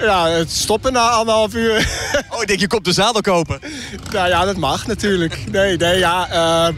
[0.00, 1.88] Ja, het stoppen na anderhalf uur.
[2.30, 3.60] Oh, ik denk je komt de zadel kopen.
[4.12, 5.44] nou ja, dat mag natuurlijk.
[5.50, 6.72] Nee, nee, ja.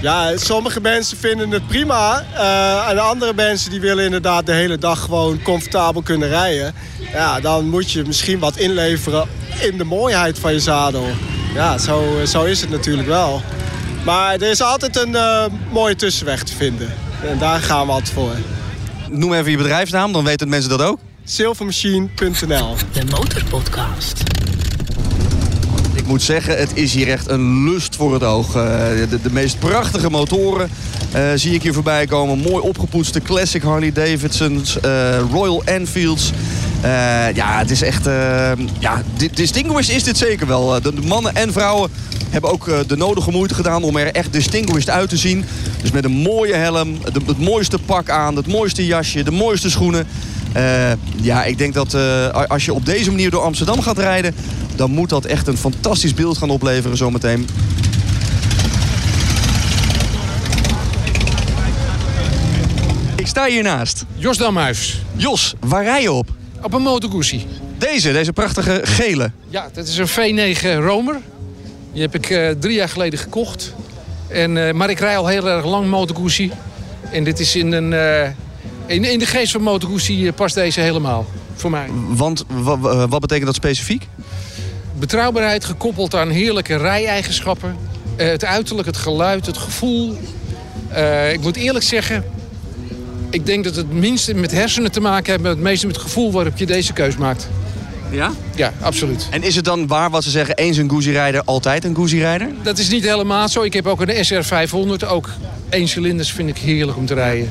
[0.00, 2.24] Ja, sommige mensen vinden het prima.
[2.34, 6.74] eh, en andere mensen die willen inderdaad de hele dag gewoon comfortabel kunnen rijden.
[7.12, 9.28] Ja, dan moet je misschien wat inleveren
[9.60, 11.06] in de mooiheid van je zadel.
[11.54, 13.42] Ja, zo, zo is het natuurlijk wel.
[14.04, 16.94] Maar er is altijd een eh, mooie tussenweg te vinden.
[17.30, 18.32] En daar gaan we altijd voor.
[19.10, 20.98] Noem even je bedrijfsnaam, dan weten mensen dat ook.
[21.24, 24.22] Silvermachine.nl De Motorpodcast.
[26.04, 28.46] Ik moet zeggen, het is hier echt een lust voor het oog.
[28.46, 28.62] Eh,
[29.10, 30.70] de, de meest prachtige motoren
[31.12, 32.38] eh, zie ik hier voorbij komen.
[32.38, 36.32] Mooi opgepoetste classic Harley Davidsons, eh, Royal Enfields.
[37.34, 38.06] Ja, het is echt...
[38.06, 40.80] eh, ja, di- distinguished is dit zeker wel.
[40.82, 41.90] De, mannen en vrouwen
[42.30, 45.44] hebben ook de nodige moeite gedaan om er echt distinguished uit te zien.
[45.80, 50.06] Dus met een mooie helm, het mooiste pak aan, het mooiste jasje, de mooiste schoenen.
[51.20, 51.96] Ja, ik denk dat
[52.48, 54.34] als je op deze manier door Amsterdam gaat rijden...
[54.76, 57.46] dan moet dat echt een fantastisch beeld gaan opleveren zometeen.
[63.16, 64.04] Ik sta hiernaast.
[64.14, 65.02] Jos Damhuis.
[65.16, 66.28] Jos, waar rij je op?
[66.62, 67.46] Op een Moto Guzzi.
[67.78, 69.30] Deze, deze prachtige gele.
[69.48, 71.20] Ja, dat is een V9 Romer.
[71.92, 73.74] Die heb ik eh, drie jaar geleden gekocht.
[74.28, 76.50] En, eh, maar ik rij al heel erg lang Moto Guzzi.
[77.10, 78.28] En dit is in, een, eh,
[78.86, 81.26] in, in de geest van Moto Guzzi eh, past deze helemaal.
[81.54, 81.86] Voor mij.
[82.08, 84.06] Want wa- wa- wat betekent dat specifiek?
[84.98, 87.76] Betrouwbaarheid gekoppeld aan heerlijke rij-eigenschappen.
[88.16, 90.18] Eh, het uiterlijk, het geluid, het gevoel.
[90.88, 92.24] Eh, ik moet eerlijk zeggen...
[93.30, 95.42] Ik denk dat het minste met hersenen te maken heeft...
[95.42, 97.48] maar het meeste met het gevoel waarop je deze keus maakt.
[98.10, 98.32] Ja?
[98.54, 99.26] Ja, absoluut.
[99.30, 102.48] En is het dan waar wat ze zeggen, eens een Guzzi-rijder, altijd een Guzzi-rijder?
[102.62, 103.62] Dat is niet helemaal zo.
[103.62, 105.08] Ik heb ook een SR500.
[105.08, 105.30] Ook
[105.68, 107.50] één cilinders vind ik heerlijk om te rijden.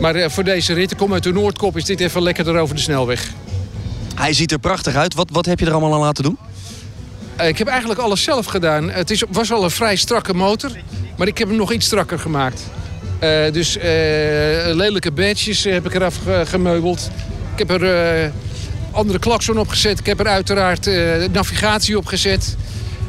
[0.00, 2.74] Maar eh, voor deze rit, ik kom uit de Noordkop, is dit even lekkerder over
[2.74, 3.30] de snelweg.
[4.14, 5.14] Hij ziet er prachtig uit.
[5.14, 6.38] Wat, wat heb je er allemaal aan laten doen?
[7.36, 8.90] Eh, ik heb eigenlijk alles zelf gedaan.
[8.90, 10.70] Het is, was al een vrij strakke motor,
[11.16, 12.62] maar ik heb hem nog iets strakker gemaakt.
[13.18, 13.84] Eh, dus eh,
[14.74, 17.10] lelijke badges heb ik eraf ge- gemeubeld.
[17.56, 18.32] Ik heb er
[18.90, 19.98] andere klakson op gezet.
[19.98, 20.90] Ik heb er uiteraard
[21.32, 22.56] navigatie op gezet.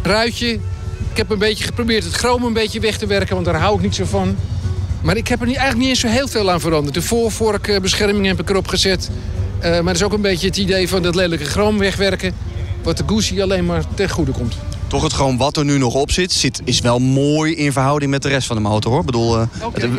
[0.03, 0.47] Ruitje.
[1.11, 3.75] Ik heb een beetje geprobeerd het chroom een beetje weg te werken, want daar hou
[3.75, 4.35] ik niet zo van.
[5.01, 6.93] Maar ik heb er eigenlijk niet eens zo heel veel aan veranderd.
[6.93, 9.09] De voorvorkbescherming heb ik erop gezet.
[9.61, 12.33] Maar dat is ook een beetje het idee van dat lelijke chroom wegwerken.
[12.83, 14.55] Wat de Guzzi alleen maar ten goede komt.
[14.87, 18.11] Toch het gewoon wat er nu nog op zit, zit is wel mooi in verhouding
[18.11, 18.99] met de rest van de motor hoor.
[18.99, 19.49] Ik bedoel, het-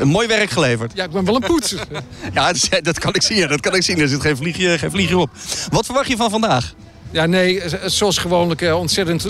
[0.01, 0.92] een mooi werk geleverd.
[0.94, 1.81] Ja, ik ben wel een poetser.
[2.35, 3.49] ja, dat kan ik zien.
[3.49, 3.99] Dat kan ik zien.
[3.99, 5.31] Er zit geen vliegje, geen vliegje op.
[5.70, 6.75] Wat verwacht je van vandaag?
[7.11, 9.29] Ja, nee, zoals gewoonlijk eh, ontzettend...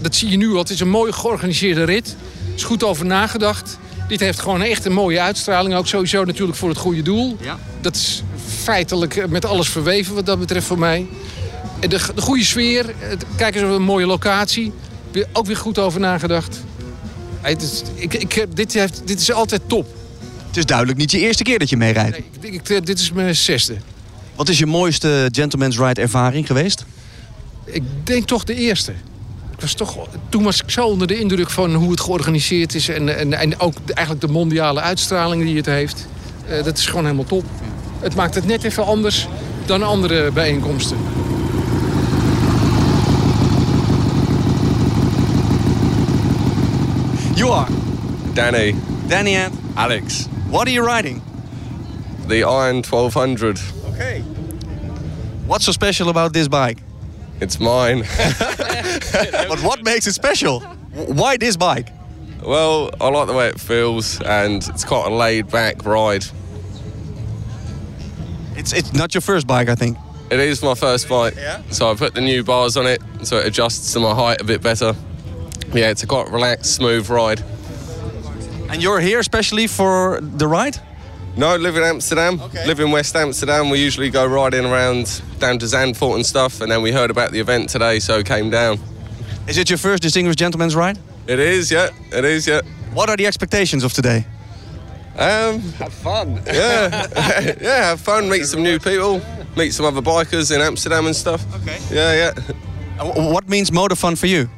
[0.00, 0.58] Dat zie je nu al.
[0.58, 2.06] Het is een mooi georganiseerde rit.
[2.48, 3.78] Er is goed over nagedacht.
[4.08, 5.74] Dit heeft gewoon echt een mooie uitstraling.
[5.74, 7.36] Ook sowieso natuurlijk voor het goede doel.
[7.40, 7.58] Ja.
[7.80, 8.22] Dat is
[8.62, 11.06] feitelijk eh, met alles verweven wat dat betreft voor mij.
[11.88, 12.94] De, de goede sfeer.
[13.36, 14.72] Kijk eens op een mooie locatie.
[15.32, 16.60] Ook weer goed over nagedacht.
[17.40, 19.86] Het is, ik, ik, dit, heeft, dit is altijd top.
[20.46, 22.16] Het is duidelijk niet je eerste keer dat je meerijdt.
[22.16, 23.76] Ik, denk, ik, eh, dit is mijn zesde.
[24.34, 26.84] Wat is je mooiste Gentleman's Ride ervaring geweest?
[27.64, 28.92] Ik denk toch de eerste.
[29.52, 32.88] Ik was toch, toen was ik zo onder de indruk van hoe het georganiseerd is.
[32.88, 36.06] En, en, en ook eigenlijk de mondiale uitstraling die het heeft.
[36.48, 37.44] Eh, dat is gewoon helemaal top.
[38.00, 39.28] Het maakt het net even anders
[39.66, 40.96] dan andere bijeenkomsten.
[47.34, 47.68] You are?
[48.34, 48.72] Danny.
[49.08, 49.58] Danny and?
[49.76, 50.26] Alex.
[50.48, 51.22] What are you riding?
[52.26, 53.58] The Iron 1200.
[53.94, 54.20] Okay.
[55.46, 56.78] What's so special about this bike?
[57.40, 58.00] It's mine.
[59.48, 60.60] but what makes it special?
[60.60, 61.88] Why this bike?
[62.44, 66.24] well, I like the way it feels and it's quite a laid back ride.
[68.56, 69.96] It's, it's not your first bike, I think.
[70.30, 71.34] It is my first bike.
[71.36, 71.62] Yeah.
[71.70, 74.44] So I put the new bars on it so it adjusts to my height a
[74.44, 74.94] bit better.
[75.74, 77.42] Yeah, it's a quite relaxed, smooth ride.
[78.70, 80.78] And you're here especially for the ride?
[81.36, 82.38] No, live in Amsterdam.
[82.66, 83.70] Live in West Amsterdam.
[83.70, 87.32] We usually go riding around down to Zandvoort and stuff, and then we heard about
[87.32, 88.78] the event today, so came down.
[89.48, 90.98] Is it your first Distinguished Gentleman's Ride?
[91.26, 91.88] It is, yeah.
[92.10, 92.60] It is, yeah.
[92.92, 94.26] What are the expectations of today?
[95.16, 96.42] Um, have fun.
[96.46, 97.06] Yeah,
[97.60, 97.88] yeah.
[97.90, 98.28] Have fun.
[98.28, 99.22] Meet some new people.
[99.56, 101.44] Meet some other bikers in Amsterdam and stuff.
[101.62, 101.78] Okay.
[101.90, 103.32] Yeah, yeah.
[103.32, 104.48] What means motor fun for you?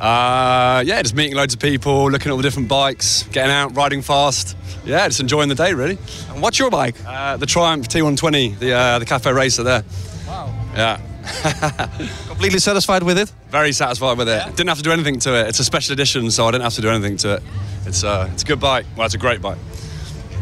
[0.00, 3.74] Uh, yeah, just meeting loads of people, looking at all the different bikes, getting out,
[3.76, 4.56] riding fast.
[4.84, 5.98] Yeah, just enjoying the day, really.
[6.30, 6.94] And what's your bike?
[7.04, 9.84] Uh, the Triumph T120, the uh, the cafe racer there.
[10.26, 10.54] Wow.
[10.74, 11.00] Yeah.
[12.28, 13.32] Completely satisfied with it?
[13.50, 14.44] Very satisfied with it.
[14.56, 15.48] Didn't have to do anything to it.
[15.48, 17.42] It's a special edition, so I didn't have to do anything to it.
[17.84, 18.86] It's uh, it's a good bike.
[18.96, 19.58] Well, it's a great bike.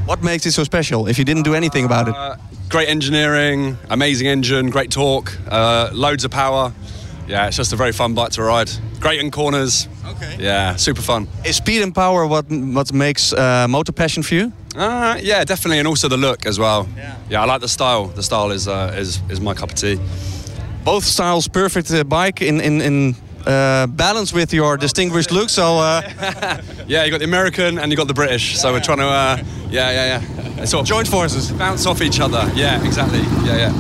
[0.05, 2.15] What makes it so special if you didn't do anything about it?
[2.15, 2.37] Uh,
[2.69, 6.73] great engineering, amazing engine, great torque, uh, loads of power.
[7.29, 8.71] Yeah, it's just a very fun bike to ride.
[9.01, 9.89] Great in corners.
[10.07, 10.37] Okay.
[10.39, 11.27] Yeah, super fun.
[11.45, 14.53] Is speed and power what what makes uh, motor passion for you?
[14.77, 16.87] Uh, yeah, definitely, and also the look as well.
[16.97, 18.07] Yeah, yeah, I like the style.
[18.15, 19.99] The style is uh, is is my cup of tea.
[20.85, 23.15] Both styles perfect uh, bike in in, in
[23.47, 25.51] uh, balance with your distinguished look.
[25.51, 26.03] So uh,
[26.89, 28.57] Yeah, you got the American and you got the British.
[28.59, 29.37] So we're trying to, uh,
[29.71, 30.21] yeah, yeah,
[30.57, 30.65] yeah.
[30.65, 32.49] Sort of joint forces, bounce off each other.
[32.55, 33.21] Yeah, exactly.
[33.45, 33.73] Yeah, yeah.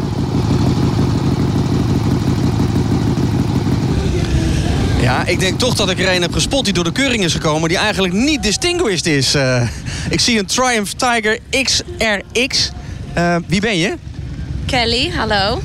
[5.07, 7.33] Ja, ik denk toch dat ik er een heb gespot die door de keuring is
[7.33, 7.69] gekomen...
[7.69, 9.35] die eigenlijk niet distinguished is.
[9.35, 9.69] Eh,
[10.11, 12.71] ik zie een Triumph Tiger XRX.
[13.14, 13.95] Eh, wie ben je?
[14.64, 15.62] Kelly, hallo.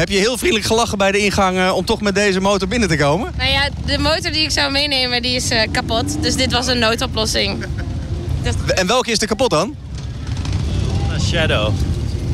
[0.00, 2.88] Heb je heel vriendelijk gelachen bij de ingang eh, om toch met deze motor binnen
[2.88, 3.32] te komen?
[3.36, 6.22] Nou ja, de motor die ik zou meenemen, die is kapot.
[6.22, 7.64] Dus dit was een noodoplossing.
[8.66, 9.76] En welke is er kapot dan?
[11.20, 11.72] Shadow.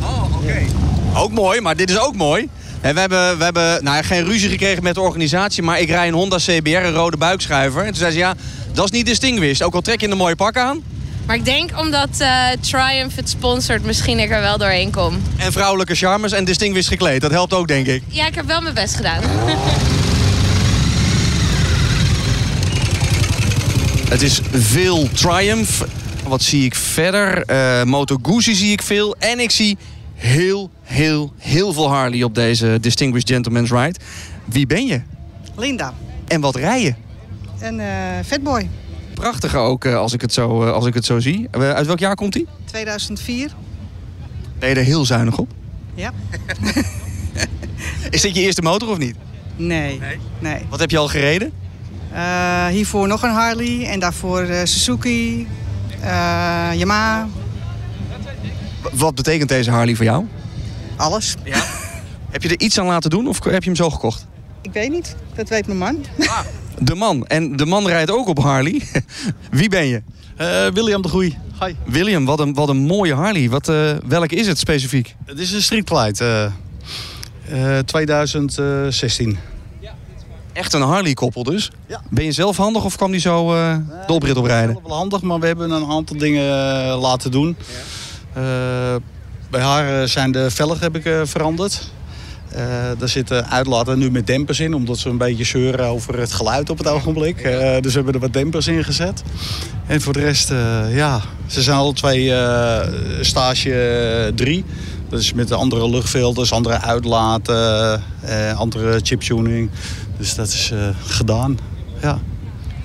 [0.01, 0.67] Oh, oké.
[1.15, 2.49] Ook mooi, maar dit is ook mooi.
[2.87, 6.09] En we hebben, we hebben nou geen ruzie gekregen met de organisatie, maar ik rij
[6.09, 7.81] een Honda CBR, een rode buikschuiver.
[7.81, 8.35] En toen zei ze, ja,
[8.73, 9.63] dat is niet distinguished.
[9.63, 10.83] Ook al trek je een mooie pak aan.
[11.27, 15.23] Maar ik denk omdat eh, Triumph het sponsort, misschien ik er wel doorheen kom.
[15.37, 17.21] En vrouwelijke charmes en distinguished gekleed.
[17.21, 18.03] Dat helpt ook, denk ik.
[18.09, 19.23] Ja, ik heb wel mijn best gedaan.
[24.09, 25.85] Het is veel Triumph.
[26.27, 27.43] Wat zie ik verder?
[27.43, 29.17] Eh Moto Guzzi zie ik veel.
[29.19, 29.77] En ik zie
[30.17, 33.99] heel, heel, heel veel Harley op deze Distinguished Gentleman's Ride.
[34.45, 35.01] Wie ben je?
[35.57, 35.95] Linda.
[36.29, 36.95] En wat rij je?
[37.59, 38.69] En eh Fatboy.
[39.15, 41.49] Prachtige ook, eh, als ik het zo, eh, als ik het zo zie.
[41.51, 42.47] Eh, uit welk jaar komt hij?
[42.65, 43.51] 2004.
[44.59, 45.51] Ben je er heel zuinig op?
[45.95, 46.13] Ja.
[48.11, 49.17] Is dit je eerste motor of niet?
[49.57, 50.01] Nee.
[50.39, 50.63] Nee.
[50.69, 51.53] Wat heb je al gereden?
[52.13, 55.47] Eh, hiervoor nog een Harley en daarvoor eh, Suzuki,
[56.01, 57.29] eh, Yamaha,
[58.93, 60.25] Wat betekent deze Harley voor jou?
[60.97, 61.35] alles.
[61.45, 61.65] Ja.
[62.31, 64.27] Heb je er iets aan laten doen of heb je hem zo gekocht?
[64.63, 66.05] Ik weet niet, dat weet mijn man.
[66.79, 67.27] De man.
[67.27, 68.83] En de man rijdt ook op Harley.
[69.51, 70.03] Wie ben je?
[70.73, 71.37] William de Groei.
[71.61, 71.75] Hi.
[71.87, 73.51] William, wat een, wat een mooie Harley.
[73.51, 75.15] Wat, eh, welke is het specifiek?
[75.25, 76.53] Het is een Street Glide.
[77.49, 79.39] eh, eh, 2016.
[80.53, 81.71] Echt een Harley-koppel dus?
[82.11, 84.79] Ben je zelf handig of kwam die zo eh de oprit oprijden?
[84.87, 86.45] Wel handig, maar we hebben een aantal dingen
[86.97, 87.57] laten doen.
[87.59, 87.65] Eh,
[89.51, 91.91] bij haar eh, zijn de velgen heb ik eh, veranderd.
[92.49, 92.65] Eh
[92.99, 96.71] daar zitten uitlaten nu met dempers in, omdat ze een beetje zeuren over het geluid
[96.71, 97.41] op het ogenblik.
[97.41, 99.23] Eh, dus we hebben er wat dempers in gezet.
[99.87, 102.89] En voor de rest, eh, ja, ze zijn alle twee eh,
[103.21, 104.65] stage 3.
[105.09, 109.71] Dat is met andere luchtfilters, andere uitlaten, eh, andere chiptuning.
[110.19, 111.59] Dus dat is eh, gedaan,
[112.03, 112.19] ja.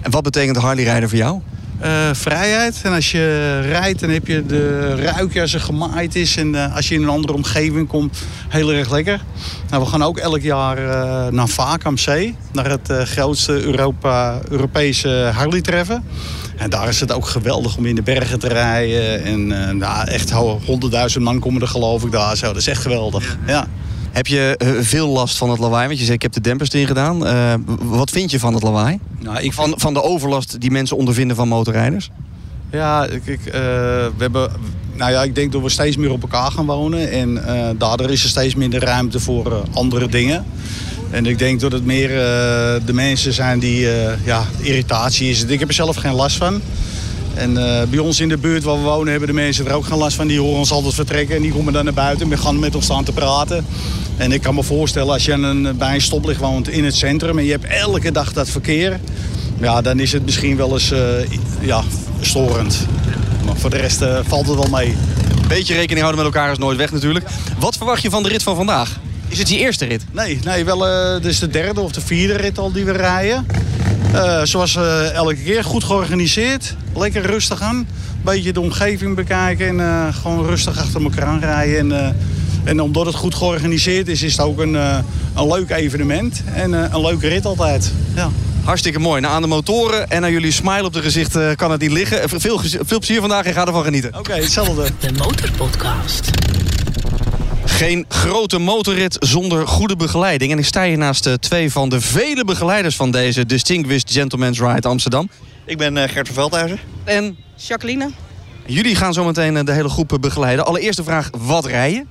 [0.01, 1.41] En wat betekent Harley-rijden voor jou?
[1.81, 2.79] Eh, vrijheid.
[2.83, 6.37] En als je rijdt, dan heb je de ruikje als er gemaaid is.
[6.37, 8.17] En eh, als je in een andere omgeving komt,
[8.49, 9.21] heel erg lekker.
[9.69, 12.35] Nou, we gaan ook elk jaar eh, naar Vaak Zee.
[12.51, 16.03] Naar het grootste Europa, Europese Harley-treffen.
[16.57, 19.23] En daar is het ook geweldig om in de bergen te rijden.
[19.23, 20.31] En nou, echt
[20.65, 22.37] honderdduizend man komen er geloof ik daar.
[22.37, 22.45] Zo.
[22.45, 23.37] Dat is echt geweldig.
[23.47, 23.67] Ja.
[24.11, 25.87] Heb je eh, veel last van het lawaai?
[25.87, 27.25] Want je zei, ik heb de dempers erin gedaan.
[27.25, 28.99] Eh, wat vind je van het lawaai?
[29.19, 32.09] Nou, ik van, van de overlast die mensen ondervinden van motorrijders?
[32.71, 34.51] Ja, ik, ik, eh, we hebben,
[34.95, 37.11] nou ja, ik denk dat we steeds meer op elkaar gaan wonen.
[37.11, 37.43] En
[37.77, 40.45] daardoor is er steeds minder ruimte voor andere dingen.
[41.09, 42.09] En ik denk dat het meer
[42.85, 43.87] de mensen zijn die
[44.23, 45.43] ja, irritatie is.
[45.43, 46.61] Ik heb er zelf geen last van.
[47.33, 49.85] En eh, bij ons in de buurt waar we wonen hebben de mensen er ook
[49.85, 50.27] geen last van.
[50.27, 52.31] Die horen ons altijd vertrekken en die komen dan naar buiten.
[52.31, 53.65] en gaan met ons staan te praten.
[54.17, 57.37] En ik kan me voorstellen als je een, bij een stoplicht woont in het centrum...
[57.37, 58.99] en je hebt elke dag dat verkeer...
[59.59, 60.99] ja, dan is het misschien wel eens eh,
[61.61, 61.83] ja,
[62.21, 62.85] storend.
[63.45, 64.95] Maar voor de rest eh, valt het wel mee.
[65.47, 67.25] Beetje rekening houden met elkaar is nooit weg natuurlijk.
[67.59, 68.99] Wat verwacht je van de rit van vandaag?
[69.27, 70.05] Is het je eerste rit?
[70.11, 72.91] Nee, nee wel, eh dit is de derde of de vierde rit al die we
[72.91, 73.45] rijden.
[74.13, 76.75] Eh, zoals eh, elke keer, goed georganiseerd.
[76.95, 77.87] Lekker rustig aan.
[78.21, 81.77] Beetje de omgeving bekijken en eh, gewoon rustig achter elkaar aan rijden.
[81.77, 82.09] En, eh,
[82.63, 84.97] en omdat het goed georganiseerd is, is het ook een, eh,
[85.35, 86.41] een leuk evenement.
[86.53, 87.91] En eh, een leuke rit altijd.
[88.15, 88.29] Ja.
[88.63, 89.21] Hartstikke mooi.
[89.21, 92.29] Nou, aan de motoren en aan jullie smile op de gezicht kan het niet liggen.
[92.29, 94.17] Veel, veel plezier vandaag en ga ervan genieten.
[94.17, 94.89] Oké, hetzelfde.
[94.99, 96.29] De Motorpodcast.
[97.81, 100.51] Geen grote motorrit zonder goede begeleiding.
[100.51, 104.59] En ik sta hier naast eh, twee van de vele begeleiders van deze Distinguished Gentleman's
[104.59, 105.29] Ride Amsterdam.
[105.65, 106.79] Ik ben eh, Gert van Veldhuizen.
[107.03, 108.09] En Jacqueline.
[108.65, 110.65] jullie gaan zo meteen eh, de hele groep begeleiden.
[110.65, 112.05] Allereerste vraag, wat rij je?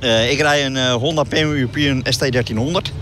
[0.00, 2.92] Eh, ik rij een Honda PM European ST 1300.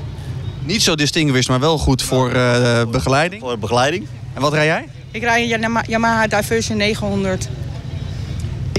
[0.65, 3.43] Niet zo distinguished, maar wel goed voor eh, begeleiding.
[3.43, 4.07] Voor begeleiding.
[4.35, 4.89] En wat rij jij?
[5.11, 7.49] Ik rij een Yama- Yamaha Diversion 900.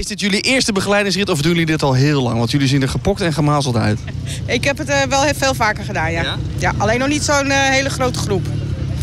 [0.08, 2.38] Is dit jullie eerste begeleidingsrit of doen jullie dit al heel lang?
[2.38, 3.98] Want jullie zien er gepokt en gemazeld uit.
[4.46, 6.36] Ik heb het eh, wel heel veel vaker gedaan, ja.
[6.58, 6.74] ja?
[6.76, 8.46] alleen nog niet zo'n eh, hele grote groep.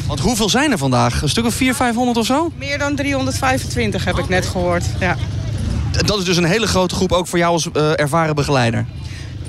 [0.08, 1.22] Want hoeveel zijn er vandaag?
[1.22, 2.51] Een stuk of 400, 500 of zo?
[2.58, 4.84] Meer dan 325 heb ik net gehoord.
[4.99, 5.18] Ja.
[6.06, 8.86] Dat is dus een hele grote groep, ook voor jou als eh, ervaren begeleider.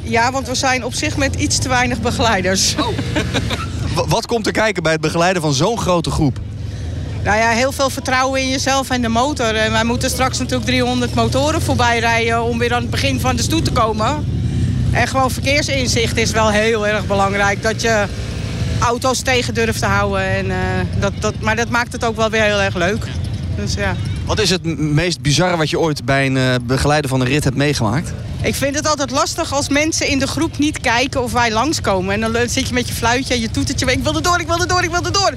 [0.02, 2.74] ja, want we zijn op zich met iets te weinig begeleiders.
[3.94, 6.40] W- wat komt er kijken bij het begeleiden van zo'n grote groep?
[7.26, 9.54] Nou ja, heel veel vertrouwen in jezelf en de motor.
[9.54, 13.36] En wij moeten straks natuurlijk 300 motoren voorbij rijden om weer aan het begin van
[13.36, 14.26] de stoet te komen.
[14.92, 17.62] En gewoon verkeersinzicht is wel heel erg belangrijk.
[17.62, 18.04] Dat je
[18.80, 20.20] auto's tegen durft te houden.
[20.20, 20.56] En, eh,
[21.00, 23.06] dat, dat, maar dat maakt het ook wel weer heel erg leuk.
[23.56, 23.96] Dus ja.
[24.24, 27.44] Wat is het meest bizarre wat je ooit bij een eh, begeleider van een rit
[27.44, 28.12] hebt meegemaakt?
[28.42, 32.14] Ik vind het altijd lastig als mensen in de groep niet kijken of wij langskomen.
[32.14, 33.92] En dan zit je met je fluitje en je toetertje.
[33.92, 35.32] Ik wil er door, ik wil er door, ik wil er door.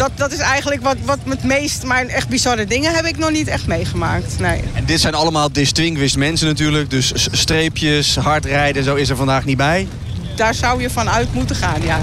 [0.00, 1.84] Dat, dat is eigenlijk wat, wat het meest...
[1.84, 4.38] Maar echt bizarre dingen heb ik nog niet echt meegemaakt.
[4.38, 4.60] Nee.
[4.74, 6.90] En dit zijn allemaal distinguished mensen natuurlijk.
[6.90, 9.88] Dus streepjes, hard rijden, zo is er vandaag niet bij.
[10.36, 12.02] Daar zou je van uit moeten gaan, ja.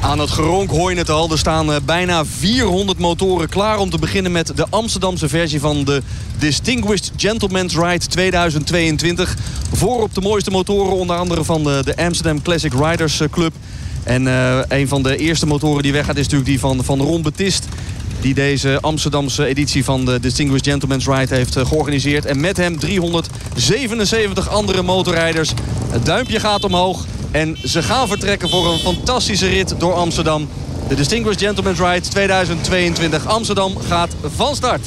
[0.00, 1.30] Aan het geronk hoor je het al.
[1.30, 5.84] Er staan eh, bijna 400 motoren klaar om te beginnen met de Amsterdamse versie van
[5.84, 6.02] de
[6.38, 9.36] Distinguished Gentleman's Ride 2022.
[9.72, 13.52] Voorop de mooiste motoren, onder andere van de, Amsterdam Classic Riders eh, Club.
[14.02, 17.22] En eh, een van de eerste motoren die weggaat is natuurlijk die van, van Ron
[17.22, 17.64] Betist.
[18.20, 22.24] Die deze Amsterdamse editie van de Distinguished Gentleman's Ride heeft georganiseerd.
[22.24, 25.52] En met hem 377 andere motorrijders.
[25.90, 27.04] Het duimpje gaat omhoog.
[27.30, 30.48] En ze gaan vertrekken voor een fantastische rit door Amsterdam.
[30.88, 34.86] De Distinguished Gentleman's Ride 2022 Amsterdam gaat van start.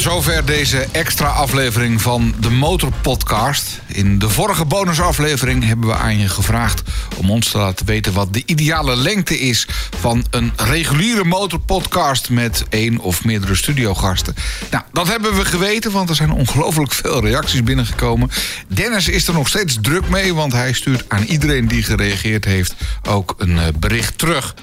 [0.00, 3.80] Zover deze extra aflevering van de Motor Podcast.
[3.86, 6.82] In de vorige bonusaflevering hebben we aan je gevraagd
[7.16, 9.66] om ons te laten weten wat de ideale lengte is
[9.98, 14.34] van een reguliere motorpodcast met één of meerdere studiogasten.
[14.70, 18.30] Nou, dat hebben we geweten, want er zijn ongelooflijk veel reacties binnengekomen.
[18.68, 22.74] Dennis is er nog steeds druk mee, want hij stuurt aan iedereen die gereageerd heeft
[23.08, 24.54] ook een eh, bericht terug.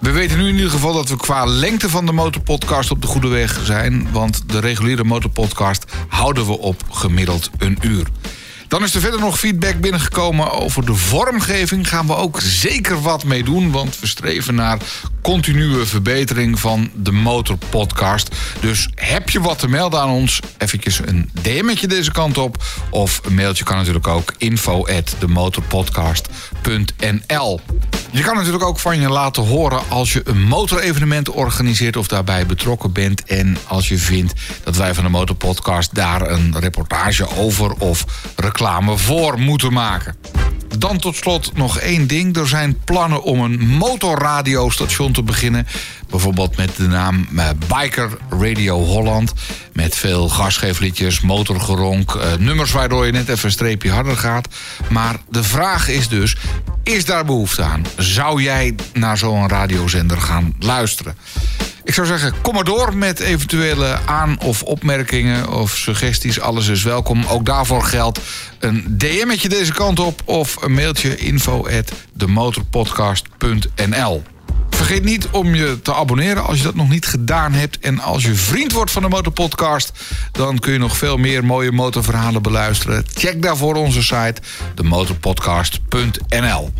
[0.00, 3.06] We weten nu in ieder geval dat we qua lengte van de motorpodcast op de
[3.06, 4.08] goede weg zijn.
[4.12, 8.06] Want de reguliere motorpodcast houden we op gemiddeld een uur.
[8.68, 11.88] Dan is er verder nog feedback binnengekomen over de vormgeving.
[11.88, 14.78] Gaan we ook zeker wat mee doen, want we streven naar
[15.22, 18.36] continue verbetering van de motorpodcast.
[18.60, 22.64] Dus heb je wat te melden aan ons, eventjes een DM'tje deze kant op.
[22.90, 25.16] Of een mailtje kan natuurlijk ook info at
[28.10, 32.46] Je kan natuurlijk ook van je laten horen als je een motorevenement organiseert of daarbij
[32.46, 33.24] betrokken bent.
[33.24, 34.32] En als je vindt
[34.64, 38.04] dat wij van de Motorpodcast daar een reportage over of
[38.36, 40.16] reclame voor moeten maken.
[40.78, 42.36] Dan tot slot nog één ding.
[42.36, 45.66] Er zijn plannen om een motorradiostation te beginnen.
[46.10, 47.48] Bijvoorbeeld met de naam eh,
[47.78, 49.32] Biker Radio Holland.
[49.72, 54.48] Met veel gasgeefliedjes, motorgeronk, eh, nummers waardoor je net even een streepje harder gaat.
[54.90, 56.36] Maar de vraag is dus,
[56.82, 57.84] is daar behoefte aan?
[57.96, 61.16] Zou jij naar zo'n radiozender gaan luisteren?
[61.88, 66.40] Ik zou zeggen, kom maar door met eventuele aan- of opmerkingen of suggesties.
[66.40, 67.24] Alles is welkom.
[67.26, 68.20] Ook daarvoor geldt
[68.58, 71.92] een DM'tje deze kant op of een mailtje info at.
[74.70, 77.78] Vergeet niet om je te abonneren als je dat nog niet gedaan hebt.
[77.78, 79.92] En als je vriend wordt van de Motorpodcast...
[80.32, 83.04] dan kun je nog veel meer mooie motorverhalen beluisteren.
[83.14, 84.40] Check daarvoor onze site,
[84.74, 86.72] demotorpodcast.nl.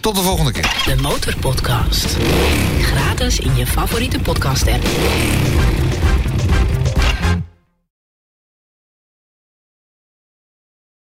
[0.00, 0.82] Tot de volgende keer.
[0.84, 2.16] De Motorpodcast.
[2.80, 4.86] Gratis in je favoriete podcast app.